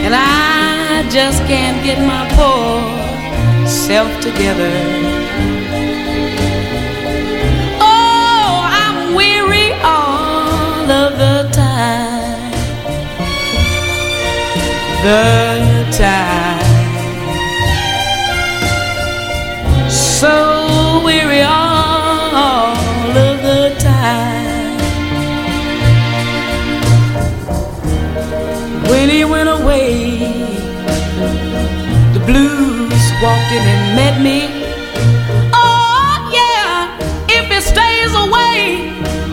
[0.01, 4.73] And I just can't get my poor self together.
[7.83, 12.51] Oh, I'm weary all of the time.
[15.05, 16.65] The time.
[19.91, 21.66] So weary all
[29.17, 30.19] He went away,
[32.13, 34.39] the blues walked in and met me.
[35.55, 38.93] Oh, yeah, if he stays away,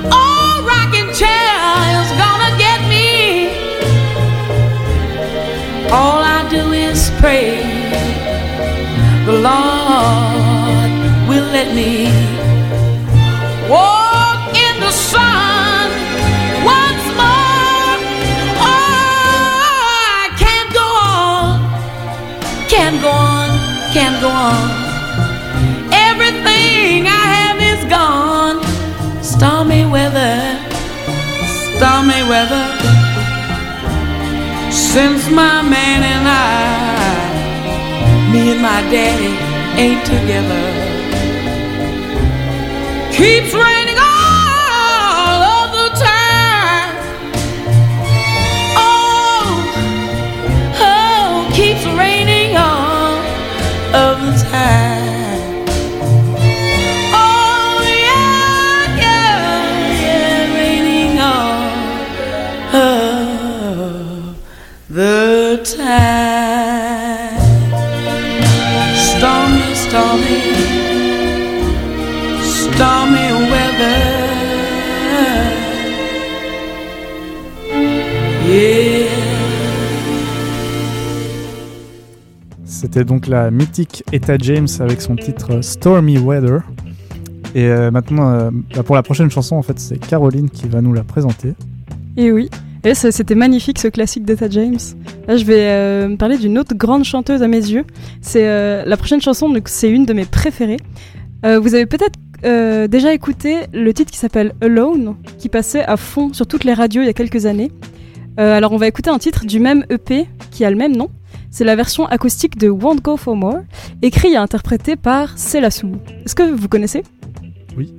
[0.10, 1.52] all rocking chair
[2.02, 3.10] is gonna get me.
[5.92, 7.60] All I do is pray
[9.26, 10.92] the Lord
[11.28, 12.08] will let me
[13.70, 14.03] walk
[24.24, 24.70] go on.
[25.92, 28.58] Everything I have is gone.
[29.22, 30.36] Stormy weather,
[31.76, 32.66] stormy weather.
[34.72, 36.54] Since my man and I,
[38.32, 39.34] me and my daddy
[39.84, 40.64] ain't together.
[43.18, 43.83] Keeps raining
[64.94, 67.40] the time.
[68.96, 70.40] Stormy, stormy,
[72.42, 74.24] stormy weather.
[78.46, 79.10] Yeah.
[82.66, 86.62] C'était donc la mythique Etta James avec son titre Stormy Weather.
[87.56, 90.82] Et euh, maintenant, euh, bah, pour la prochaine chanson, en fait, c'est Caroline qui va
[90.82, 91.54] nous la présenter.
[92.18, 92.50] Et oui.
[92.86, 94.78] Et c'était magnifique ce classique d'Etta James.
[95.28, 97.86] Là, je vais euh, me parler d'une autre grande chanteuse à mes yeux.
[98.22, 100.78] C'est euh, la prochaine chanson, donc c'est une de mes préférées.
[101.46, 105.96] Euh, vous avez peut-être euh, déjà écouté le titre qui s'appelle Alone, qui passait à
[105.96, 107.72] fond sur toutes les radios il y a quelques années.
[108.40, 111.10] Euh, alors, on va écouter un titre du même EP qui a le même nom.
[111.52, 113.60] C'est la version acoustique de Won't Go For More,
[114.02, 115.92] écrit et interprété par Selassou.
[116.26, 117.04] Est-ce que vous connaissez?
[117.78, 117.94] Oui.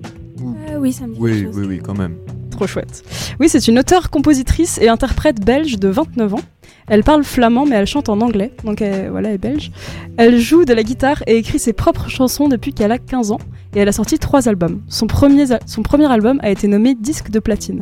[0.68, 1.58] Euh, oui, ça me dit Oui, quelque chose.
[1.60, 2.16] oui, oui, quand même.
[2.54, 3.02] Trop chouette.
[3.40, 6.40] Oui, c'est une auteure, compositrice et interprète belge de 29 ans.
[6.86, 9.72] Elle parle flamand, mais elle chante en anglais, donc elle, voilà, elle est belge.
[10.18, 13.40] Elle joue de la guitare et écrit ses propres chansons depuis qu'elle a 15 ans,
[13.74, 14.82] et elle a sorti trois albums.
[14.88, 17.80] Son premier, son premier album a été nommé Disque de platine.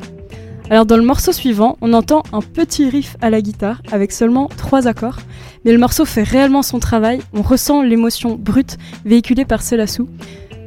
[0.71, 4.49] Alors dans le morceau suivant, on entend un petit riff à la guitare avec seulement
[4.57, 5.19] trois accords,
[5.67, 10.09] mais le morceau fait réellement son travail, on ressent l'émotion brute véhiculée par Selassou.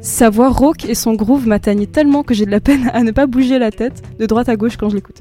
[0.06, 3.10] Sa voix rauque et son groove m'atteignent tellement que j'ai de la peine à ne
[3.10, 5.20] pas bouger la tête de droite à gauche quand je l'écoute.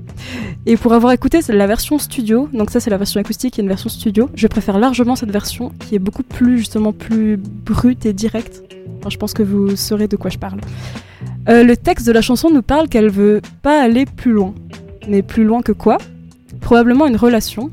[0.67, 3.67] Et pour avoir écouté la version studio, donc ça c'est la version acoustique et une
[3.67, 8.13] version studio, je préfère largement cette version qui est beaucoup plus justement plus brute et
[8.13, 8.61] directe.
[9.09, 10.61] Je pense que vous saurez de quoi je parle.
[11.49, 14.53] Euh, le texte de la chanson nous parle qu'elle veut pas aller plus loin.
[15.09, 15.97] Mais plus loin que quoi?
[16.61, 17.71] Probablement une relation.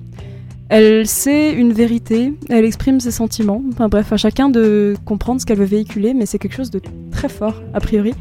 [0.74, 3.62] Elle sait une vérité, elle exprime ses sentiments.
[3.74, 6.80] Enfin bref, à chacun de comprendre ce qu'elle veut véhiculer, mais c'est quelque chose de
[7.10, 8.14] très fort, a priori.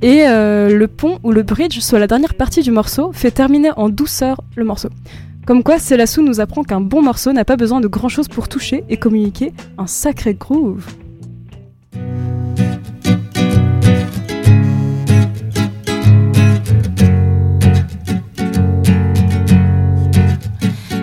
[0.00, 3.72] Et euh, le pont ou le bridge, soit la dernière partie du morceau, fait terminer
[3.76, 4.90] en douceur le morceau.
[5.44, 8.46] Comme quoi, Selassou nous apprend qu'un bon morceau n'a pas besoin de grand chose pour
[8.46, 10.86] toucher et communiquer un sacré groove.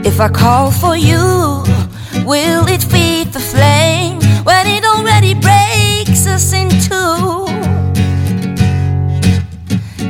[0.06, 1.64] If I call for you,
[2.26, 7.48] will it feed the flame when it already breaks us in two?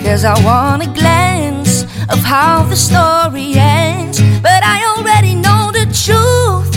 [0.04, 5.86] Cause I want a glance of how the story ends, but I already know the
[6.04, 6.74] truth.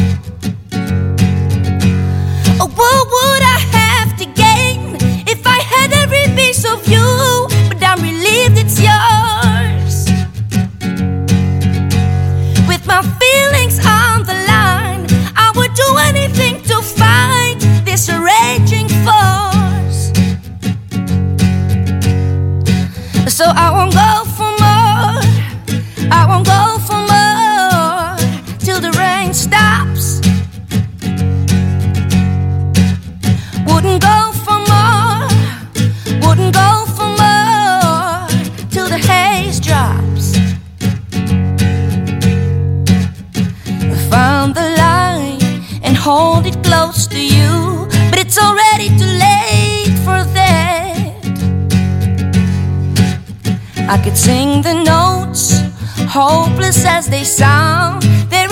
[2.61, 4.97] Oh, what would I have to gain
[5.27, 7.49] if I had every piece of you?
[7.69, 9.76] But I'm relieved it's yours.
[12.97, 15.05] My feelings on the line,
[15.37, 20.13] I would do anything to fight this raging force.
[23.29, 23.96] So I won't
[46.07, 51.19] hold it close to you, but it's already too late for that.
[53.89, 55.63] I could sing the notes,
[56.09, 58.05] hopeless as they sound.
[58.31, 58.46] They're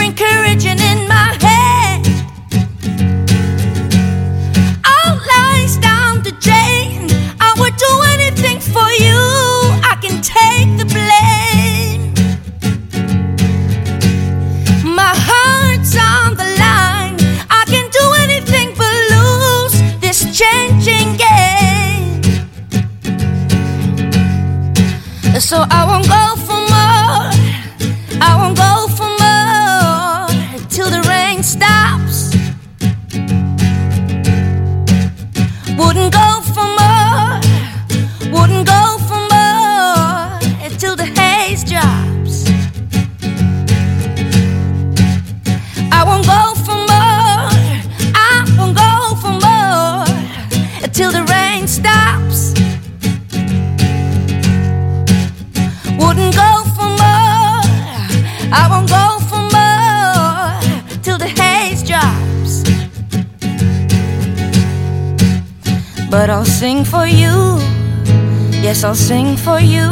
[68.95, 69.91] I'll sing for you.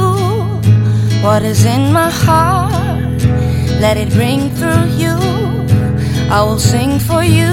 [1.24, 3.20] What is in my heart,
[3.80, 5.16] let it ring through you.
[6.30, 7.52] I will sing for you.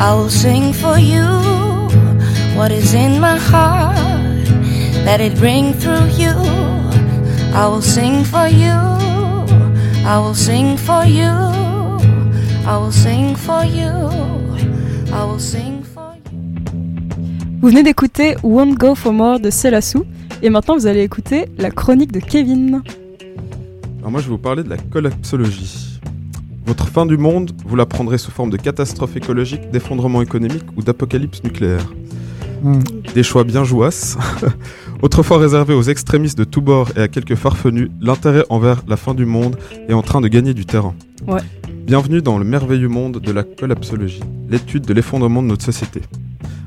[0.00, 1.24] I will sing for you.
[2.58, 4.48] What is in my heart,
[5.06, 6.34] let it ring through you.
[7.54, 8.76] I will sing for you.
[10.04, 11.32] I will sing for you.
[12.66, 13.92] I will sing for you.
[15.12, 15.67] I will sing
[17.60, 20.04] Vous venez d'écouter Won't Go For More de Selassou
[20.42, 22.82] et maintenant vous allez écouter la chronique de Kevin.
[23.98, 25.98] Alors moi je vais vous parler de la collapsologie.
[26.66, 30.82] Votre fin du monde, vous la prendrez sous forme de catastrophe écologique, d'effondrement économique ou
[30.82, 31.84] d'apocalypse nucléaire.
[32.62, 32.78] Hmm.
[33.12, 34.16] Des choix bien jouasses.
[35.02, 39.14] Autrefois réservés aux extrémistes de tous bords et à quelques farfelus, l'intérêt envers la fin
[39.14, 39.56] du monde
[39.88, 40.94] est en train de gagner du terrain.
[41.26, 41.40] Ouais.
[41.86, 46.02] Bienvenue dans le merveilleux monde de la collapsologie, l'étude de l'effondrement de notre société.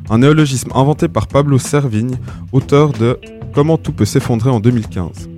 [0.10, 2.18] Un néologisme inventé par Pablo Servigne,
[2.52, 3.20] auteur de
[3.54, 5.30] Comment tout peut s'effondrer en 2015.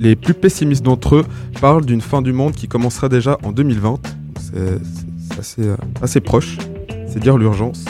[0.00, 1.24] Les plus pessimistes d'entre eux
[1.60, 4.00] parlent d'une fin du monde qui commencera déjà en 2020.
[4.40, 6.58] C'est assez, euh, assez proche,
[7.06, 7.84] c'est dire l'urgence.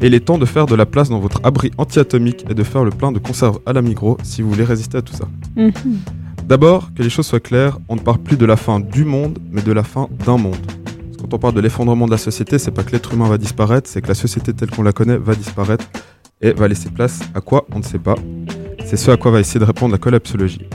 [0.00, 2.62] Et il est temps de faire de la place dans votre abri anti-atomique et de
[2.62, 5.28] faire le plein de conserves à la Migros si vous voulez résister à tout ça.
[5.56, 5.72] Mhm.
[6.44, 9.38] D'abord, que les choses soient claires, on ne parle plus de la fin du monde,
[9.52, 10.56] mais de la fin d'un monde.
[11.30, 13.88] Quand on parle de l'effondrement de la société, c'est pas que l'être humain va disparaître,
[13.88, 15.84] c'est que la société telle qu'on la connaît va disparaître
[16.40, 18.16] et va laisser place à quoi on ne sait pas.
[18.84, 20.66] C'est ce à quoi va essayer de répondre la collapsologie.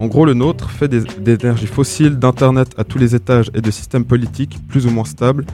[0.00, 3.70] En gros, le nôtre, fait des- d'énergie fossile, d'internet à tous les étages et de
[3.70, 5.46] systèmes politiques plus ou moins stables,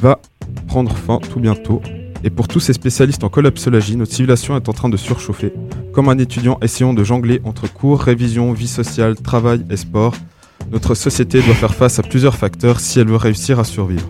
[0.00, 0.18] va
[0.66, 1.82] prendre fin tout bientôt.
[2.22, 5.52] Et pour tous ces spécialistes en collapsologie, notre civilisation est en train de surchauffer.
[5.92, 10.14] Comme un étudiant essayant de jongler entre cours, révision, vie sociale, travail et sport,
[10.70, 14.08] notre société doit faire face à plusieurs facteurs si elle veut réussir à survivre.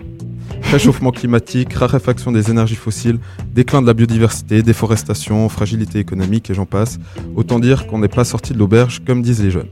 [0.70, 3.18] Réchauffement climatique, raréfaction des énergies fossiles,
[3.52, 6.98] déclin de la biodiversité, déforestation, fragilité économique et j'en passe.
[7.36, 9.68] Autant dire qu'on n'est pas sorti de l'auberge comme disent les jeunes.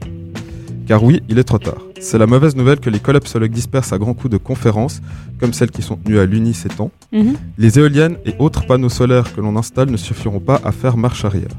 [0.87, 1.81] Car oui, il est trop tard.
[2.01, 5.01] C'est la mauvaise nouvelle que les collapsologues dispersent à grands coups de conférences,
[5.39, 6.91] comme celles qui sont tenues à l'Uni ces temps.
[7.11, 7.35] Mhm.
[7.57, 11.23] Les éoliennes et autres panneaux solaires que l'on installe ne suffiront pas à faire marche
[11.23, 11.51] arrière.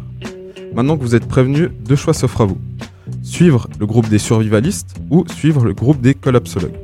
[0.74, 2.58] Maintenant que vous êtes prévenus, deux choix s'offrent à vous.
[3.22, 6.78] Suivre le groupe des survivalistes ou suivre le groupe des collapsologues.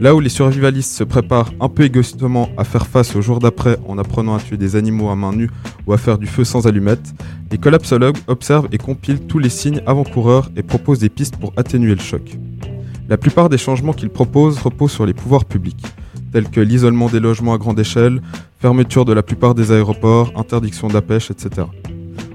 [0.00, 3.78] Là où les survivalistes se préparent un peu égoïstement à faire face au jour d'après
[3.86, 5.50] en apprenant à tuer des animaux à main nue
[5.86, 7.12] ou à faire du feu sans allumette,
[7.50, 11.94] les collapsologues observent et compilent tous les signes avant-coureurs et proposent des pistes pour atténuer
[11.94, 12.38] le choc.
[13.10, 15.84] La plupart des changements qu'ils proposent reposent sur les pouvoirs publics,
[16.32, 18.22] tels que l'isolement des logements à grande échelle,
[18.58, 21.66] fermeture de la plupart des aéroports, interdiction de la pêche, etc.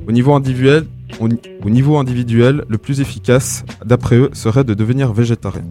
[0.08, 0.86] Au niveau individuel,
[1.20, 1.28] au,
[1.64, 5.64] au niveau individuel le plus efficace, d'après eux, serait de devenir végétarien.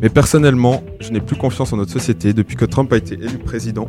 [0.00, 3.38] Mais personnellement, je n'ai plus confiance en notre société depuis que Trump a été élu
[3.38, 3.86] président.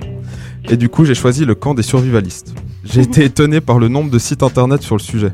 [0.70, 2.54] Et du coup, j'ai choisi le camp des survivalistes.
[2.84, 5.32] J'ai été étonné par le nombre de sites internet sur le sujet.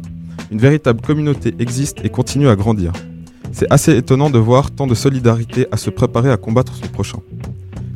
[0.51, 2.91] Une véritable communauté existe et continue à grandir.
[3.51, 7.19] C'est assez étonnant de voir tant de solidarité à se préparer à combattre son prochain.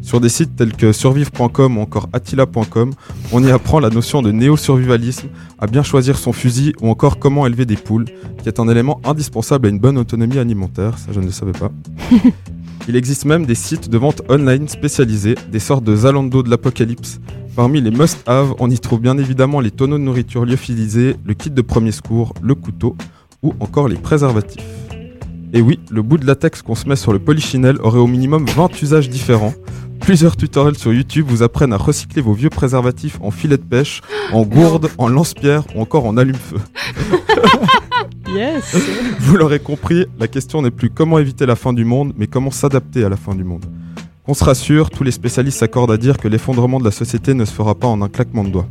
[0.01, 2.91] Sur des sites tels que survive.com ou encore attila.com,
[3.31, 5.29] on y apprend la notion de néo-survivalisme,
[5.59, 8.05] à bien choisir son fusil ou encore comment élever des poules,
[8.41, 11.51] qui est un élément indispensable à une bonne autonomie alimentaire, ça je ne le savais
[11.51, 11.71] pas.
[12.87, 17.19] Il existe même des sites de vente online spécialisés, des sortes de Zalando de l'apocalypse.
[17.55, 21.51] Parmi les must-have, on y trouve bien évidemment les tonneaux de nourriture lyophilisés, le kit
[21.51, 22.95] de premier secours, le couteau
[23.43, 24.65] ou encore les préservatifs.
[25.53, 28.45] Et oui, le bout de latex qu'on se met sur le polichinelle aurait au minimum
[28.45, 29.53] 20 usages différents.
[30.01, 34.01] Plusieurs tutoriels sur YouTube vous apprennent à recycler vos vieux préservatifs en filet de pêche,
[34.33, 36.57] en gourde, en lance-pierre ou encore en allume-feu.
[38.33, 38.77] Yes
[39.19, 42.49] Vous l'aurez compris, la question n'est plus comment éviter la fin du monde, mais comment
[42.49, 43.65] s'adapter à la fin du monde.
[44.25, 47.43] Qu'on se rassure, tous les spécialistes s'accordent à dire que l'effondrement de la société ne
[47.43, 48.67] se fera pas en un claquement de doigts.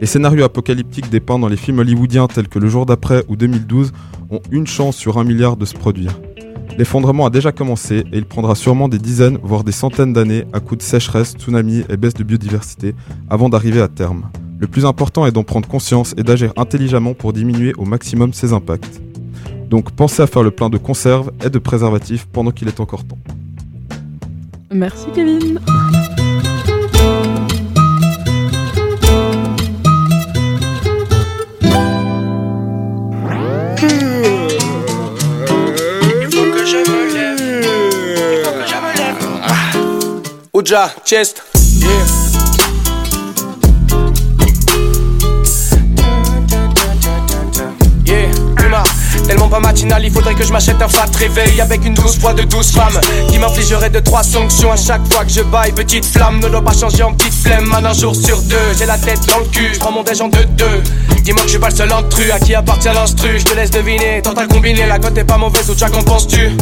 [0.00, 3.92] Les scénarios apocalyptiques dépeints dans les films hollywoodiens tels que Le jour d'après ou 2012
[4.30, 6.12] ont une chance sur un milliard de se produire.
[6.76, 10.60] L'effondrement a déjà commencé et il prendra sûrement des dizaines, voire des centaines d'années à
[10.60, 12.94] coups de sécheresse, tsunami et baisse de biodiversité
[13.30, 14.30] avant d'arriver à terme.
[14.58, 18.52] Le plus important est d'en prendre conscience et d'agir intelligemment pour diminuer au maximum ses
[18.52, 19.00] impacts.
[19.68, 23.04] Donc pensez à faire le plein de conserves et de préservatifs pendant qu'il est encore
[23.04, 23.18] temps.
[24.70, 25.60] Merci Kevin.
[40.64, 41.42] Oja, chest.
[41.76, 41.88] Yeah.
[49.26, 52.32] Tellement pas matinal, il faudrait que je m'achète un fat réveil avec une douce fois
[52.32, 52.98] de douze femmes
[53.28, 55.72] qui m'infligerait de trois sanctions à chaque fois que je baille.
[55.72, 58.56] Petite flamme ne doit pas changer en petite flemme, man, un jour sur deux.
[58.78, 60.82] J'ai la tête dans le cul, je prends mon déj en deux deux.
[61.22, 63.38] Dis-moi que je suis pas le seul intrus à qui appartient l'instru.
[63.38, 66.56] Je te laisse deviner, tente à combiner, la cote est pas mauvaise ou qu'en penses-tu?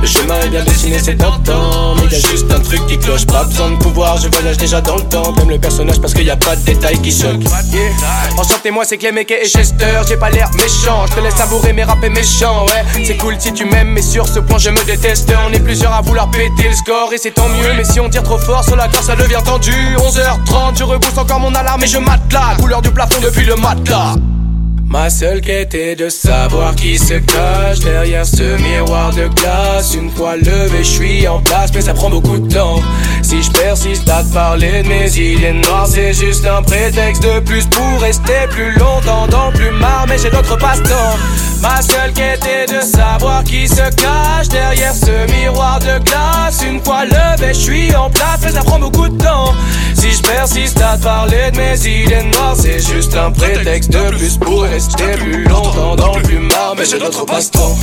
[0.00, 1.94] Le chemin est bien dessiné, c'est tentant.
[1.96, 4.18] Mais y'a juste un truc qui cloche, pas besoin de pouvoir.
[4.18, 6.62] Je voyage déjà dans le temps, comme le personnage parce qu'il y a pas de
[6.62, 7.42] détails qui choquent.
[7.72, 7.90] Yeah.
[8.36, 10.00] Enchantez-moi, c'est Clem et Chester.
[10.08, 12.08] J'ai pas l'air méchant, je te laisse savourer mes rap et.
[12.08, 15.32] Ouais, c'est cool si tu m'aimes, mais sur ce point je me déteste.
[15.48, 17.72] On est plusieurs à vouloir péter le score et c'est tant mieux.
[17.76, 19.72] Mais si on tire trop fort sur la corde, ça devient tendu.
[19.96, 23.56] 11h30, je rebousse encore mon alarme et je mate la couleur du plafond depuis le
[23.56, 24.14] matelas.
[24.88, 29.94] Ma seule quête est de savoir qui se cache derrière ce miroir de glace.
[29.94, 32.80] Une fois levé, je suis en place, mais ça prend beaucoup de temps.
[33.22, 37.40] Si je persiste à te parler de mes idées noires, c'est juste un prétexte de
[37.40, 41.16] plus pour rester plus longtemps dans plus marre, mais j'ai d'autres passe-temps.
[41.60, 46.62] Ma seule quête est de savoir qui se cache derrière ce miroir de glace.
[46.64, 49.52] Une fois levé, je suis en place, mais ça prend beaucoup de temps.
[49.94, 54.38] Si je persiste à parler de mes idées noires, c'est juste un prétexte de plus
[54.38, 57.76] pour rester plus longtemps dans le plus marre, mais j'ai d'autres passe-temps.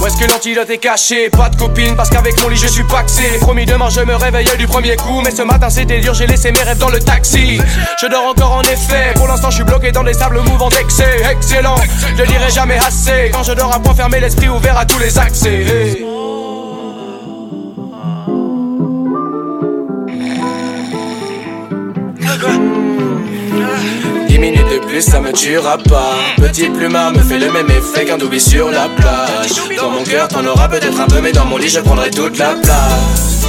[0.00, 1.28] Où est-ce que l'antidote est caché?
[1.28, 3.22] Pas de copine, parce qu'avec mon lit je suis paxé.
[3.40, 6.52] Promis demain je me réveille du premier coup, mais ce matin c'était dur, j'ai laissé
[6.52, 7.60] mes rêves dans le taxi.
[8.00, 11.22] Je dors encore en effet, pour l'instant je suis bloqué dans des sables mouvants d'excès.
[11.30, 11.76] Excellent,
[12.16, 13.30] je dirai jamais assez.
[13.30, 15.66] Quand je dors à point fermé, l'esprit ouvert à tous les accès.
[25.00, 26.14] Ça me tuera pas.
[26.36, 29.76] Petit plumard me fait le même effet qu'un doubi sur la plage.
[29.76, 32.38] Dans mon cœur, t'en auras peut-être un peu, mais dans mon lit, je prendrai toute
[32.38, 33.46] la place.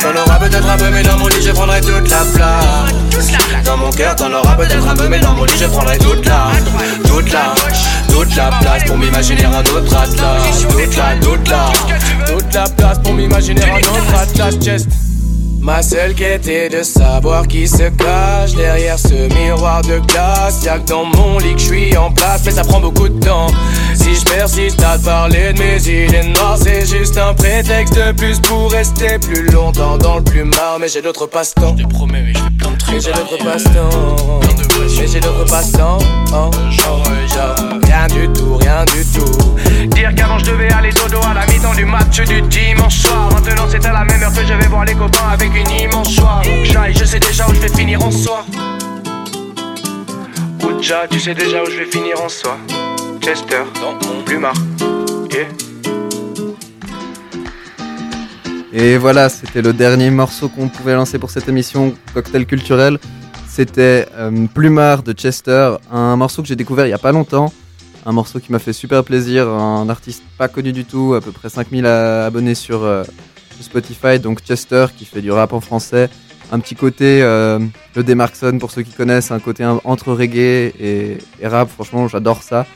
[0.00, 3.28] T'en auras peut-être un peu, mais dans mon lit, je prendrai toute la place.
[3.64, 6.26] Dans mon cœur, t'en auras peut-être un peu, mais dans mon lit, je prendrai toute
[6.26, 6.48] la,
[7.06, 7.54] toute la,
[8.10, 10.66] toute la place pour m'imaginer un autre atlas.
[10.68, 11.72] Toute la, toute la,
[12.26, 14.86] toute la place pour m'imaginer un autre atlas.
[15.60, 20.64] Ma seule quête est de savoir qui se cache derrière ce miroir de glace.
[20.64, 23.20] Y'a que dans mon lit que je suis en place, mais ça prend beaucoup de
[23.20, 23.48] temps.
[23.94, 28.12] Si je persiste à te parler de mes idées noires, c'est juste un prétexte de
[28.12, 30.78] plus pour rester plus longtemps dans le plus marre.
[30.80, 31.76] Mais j'ai d'autres passe-temps.
[31.78, 32.94] Je promets, mais je fais plein de trucs.
[32.94, 34.40] Mais j'ai d'autres passe-temps.
[34.40, 35.98] Mais j'ai d'autres passe-temps.
[36.32, 36.50] Oh,
[36.88, 39.88] oh, Rien du tout, rien du tout.
[39.94, 43.30] Dire qu'avant je devais aller dodo à la mi-temps du match du dimanche soir.
[43.30, 46.14] Maintenant c'est à la même heure que je vais voir les copains avec une immense
[46.14, 46.40] joie.
[46.62, 48.46] Ouja, je sais déjà où je vais finir en soi.
[50.64, 52.56] Ouja, tu sais déjà où je vais finir en soi.
[53.20, 54.54] Chester, dans mon plumard.
[58.72, 62.98] Et voilà, c'était le dernier morceau qu'on pouvait lancer pour cette émission Cocktail Culturel.
[63.46, 67.52] C'était euh, Plumard de Chester, un morceau que j'ai découvert il y a pas longtemps.
[68.06, 71.32] Un morceau qui m'a fait super plaisir, un artiste pas connu du tout, à peu
[71.32, 73.04] près 5000 a- abonnés sur, euh,
[73.54, 76.08] sur Spotify, donc Chester qui fait du rap en français.
[76.52, 77.58] Un petit côté, euh,
[77.94, 82.42] le Demarkson pour ceux qui connaissent, un côté entre reggae et, et rap, franchement j'adore
[82.42, 82.66] ça.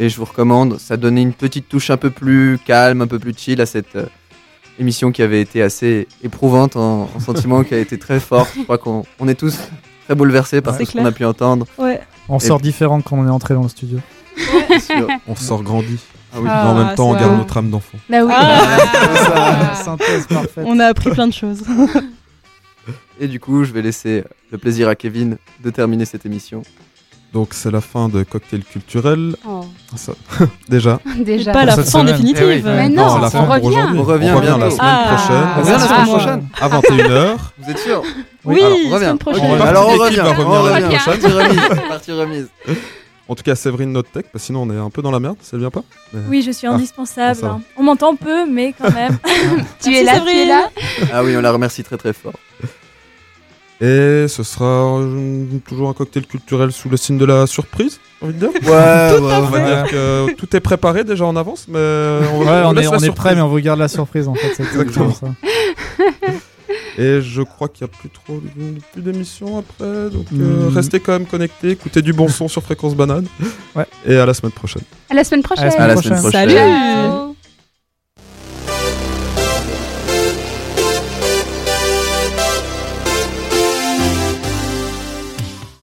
[0.00, 3.18] Et je vous recommande, ça donnait une petite touche un peu plus calme, un peu
[3.18, 4.06] plus chill à cette euh,
[4.78, 8.50] émission qui avait été assez éprouvante en, en sentiment, qui a été très forte.
[8.56, 9.58] Je crois qu'on on est tous
[10.06, 11.66] très bouleversés par tout ce qu'on a pu entendre.
[11.78, 12.00] Ouais.
[12.28, 13.98] On Et- sort différent quand on est entré dans le studio.
[15.26, 15.98] On sort grandi.
[16.32, 16.42] Ah oui.
[16.44, 17.98] Mais Ah, en même temps, on garde notre âme d'enfant.
[18.10, 18.32] Bah oui.
[18.36, 19.74] Ah.
[19.84, 20.64] Synthèse parfaite.
[20.66, 21.62] On a appris plein de choses.
[23.20, 26.62] Et du coup, je vais laisser le plaisir à Kevin de terminer cette émission.
[27.34, 29.36] Donc c'est la fin de Cocktail Culturel.
[29.46, 29.66] Oh.
[29.96, 30.12] Ça-
[30.68, 30.98] Déjà.
[31.18, 31.52] Déjà.
[31.52, 32.06] Pas la fin semaine.
[32.06, 32.42] définitive.
[32.48, 32.62] Eh oui.
[32.64, 33.66] Mais Non, non, c'est la on fin pour revient.
[33.66, 33.98] aujourd'hui.
[34.00, 35.14] On revient la semaine Ah.
[35.14, 35.46] prochaine.
[35.56, 36.48] On revient la semaine prochaine.
[36.60, 37.36] À 21h.
[37.58, 38.02] Vous êtes sûr
[38.44, 39.04] Oui, Alors, on revient.
[39.04, 39.50] semaine prochaine.
[39.52, 39.60] Ok.
[39.60, 40.20] Alors on revient.
[40.20, 40.98] on la revient.
[41.00, 41.18] semaine prochaine.
[41.18, 41.88] Partie remise.
[41.88, 42.48] Partie remise.
[43.28, 45.20] En tout cas, Séverine notre tech, parce que sinon on est un peu dans la
[45.20, 45.82] merde, ça vient pas
[46.14, 47.44] Mais- Oui, je suis Ah, indispensable.
[47.44, 47.60] hein.
[47.76, 49.18] On m'entend peu, mais quand même.
[49.82, 50.70] Tu es là, tu es là.
[51.12, 52.32] Ah oui, on la remercie très très fort.
[53.80, 58.26] Et ce sera euh, toujours un cocktail culturel sous le signe de la surprise, j'ai
[58.26, 58.50] envie de dire.
[58.68, 62.50] Ouais, On va dire que tout est préparé déjà en avance, mais on, Ouais, on
[62.76, 63.10] est, la on est surprise.
[63.14, 64.58] prêt, mais on vous garde la surprise en fait.
[64.60, 65.28] exactement ça.
[67.00, 68.42] Et je crois qu'il n'y a plus trop
[68.92, 70.74] plus d'émissions après, donc euh, Hmm.
[70.74, 73.26] restez quand même connectés, écoutez du bon son sur Fréquence Banane.
[73.76, 73.86] Ouais.
[74.04, 74.82] Et à la semaine prochaine.
[75.08, 75.66] À la semaine prochaine.
[75.72, 76.48] À la À la semaine prochaine.
[76.50, 77.27] Salut.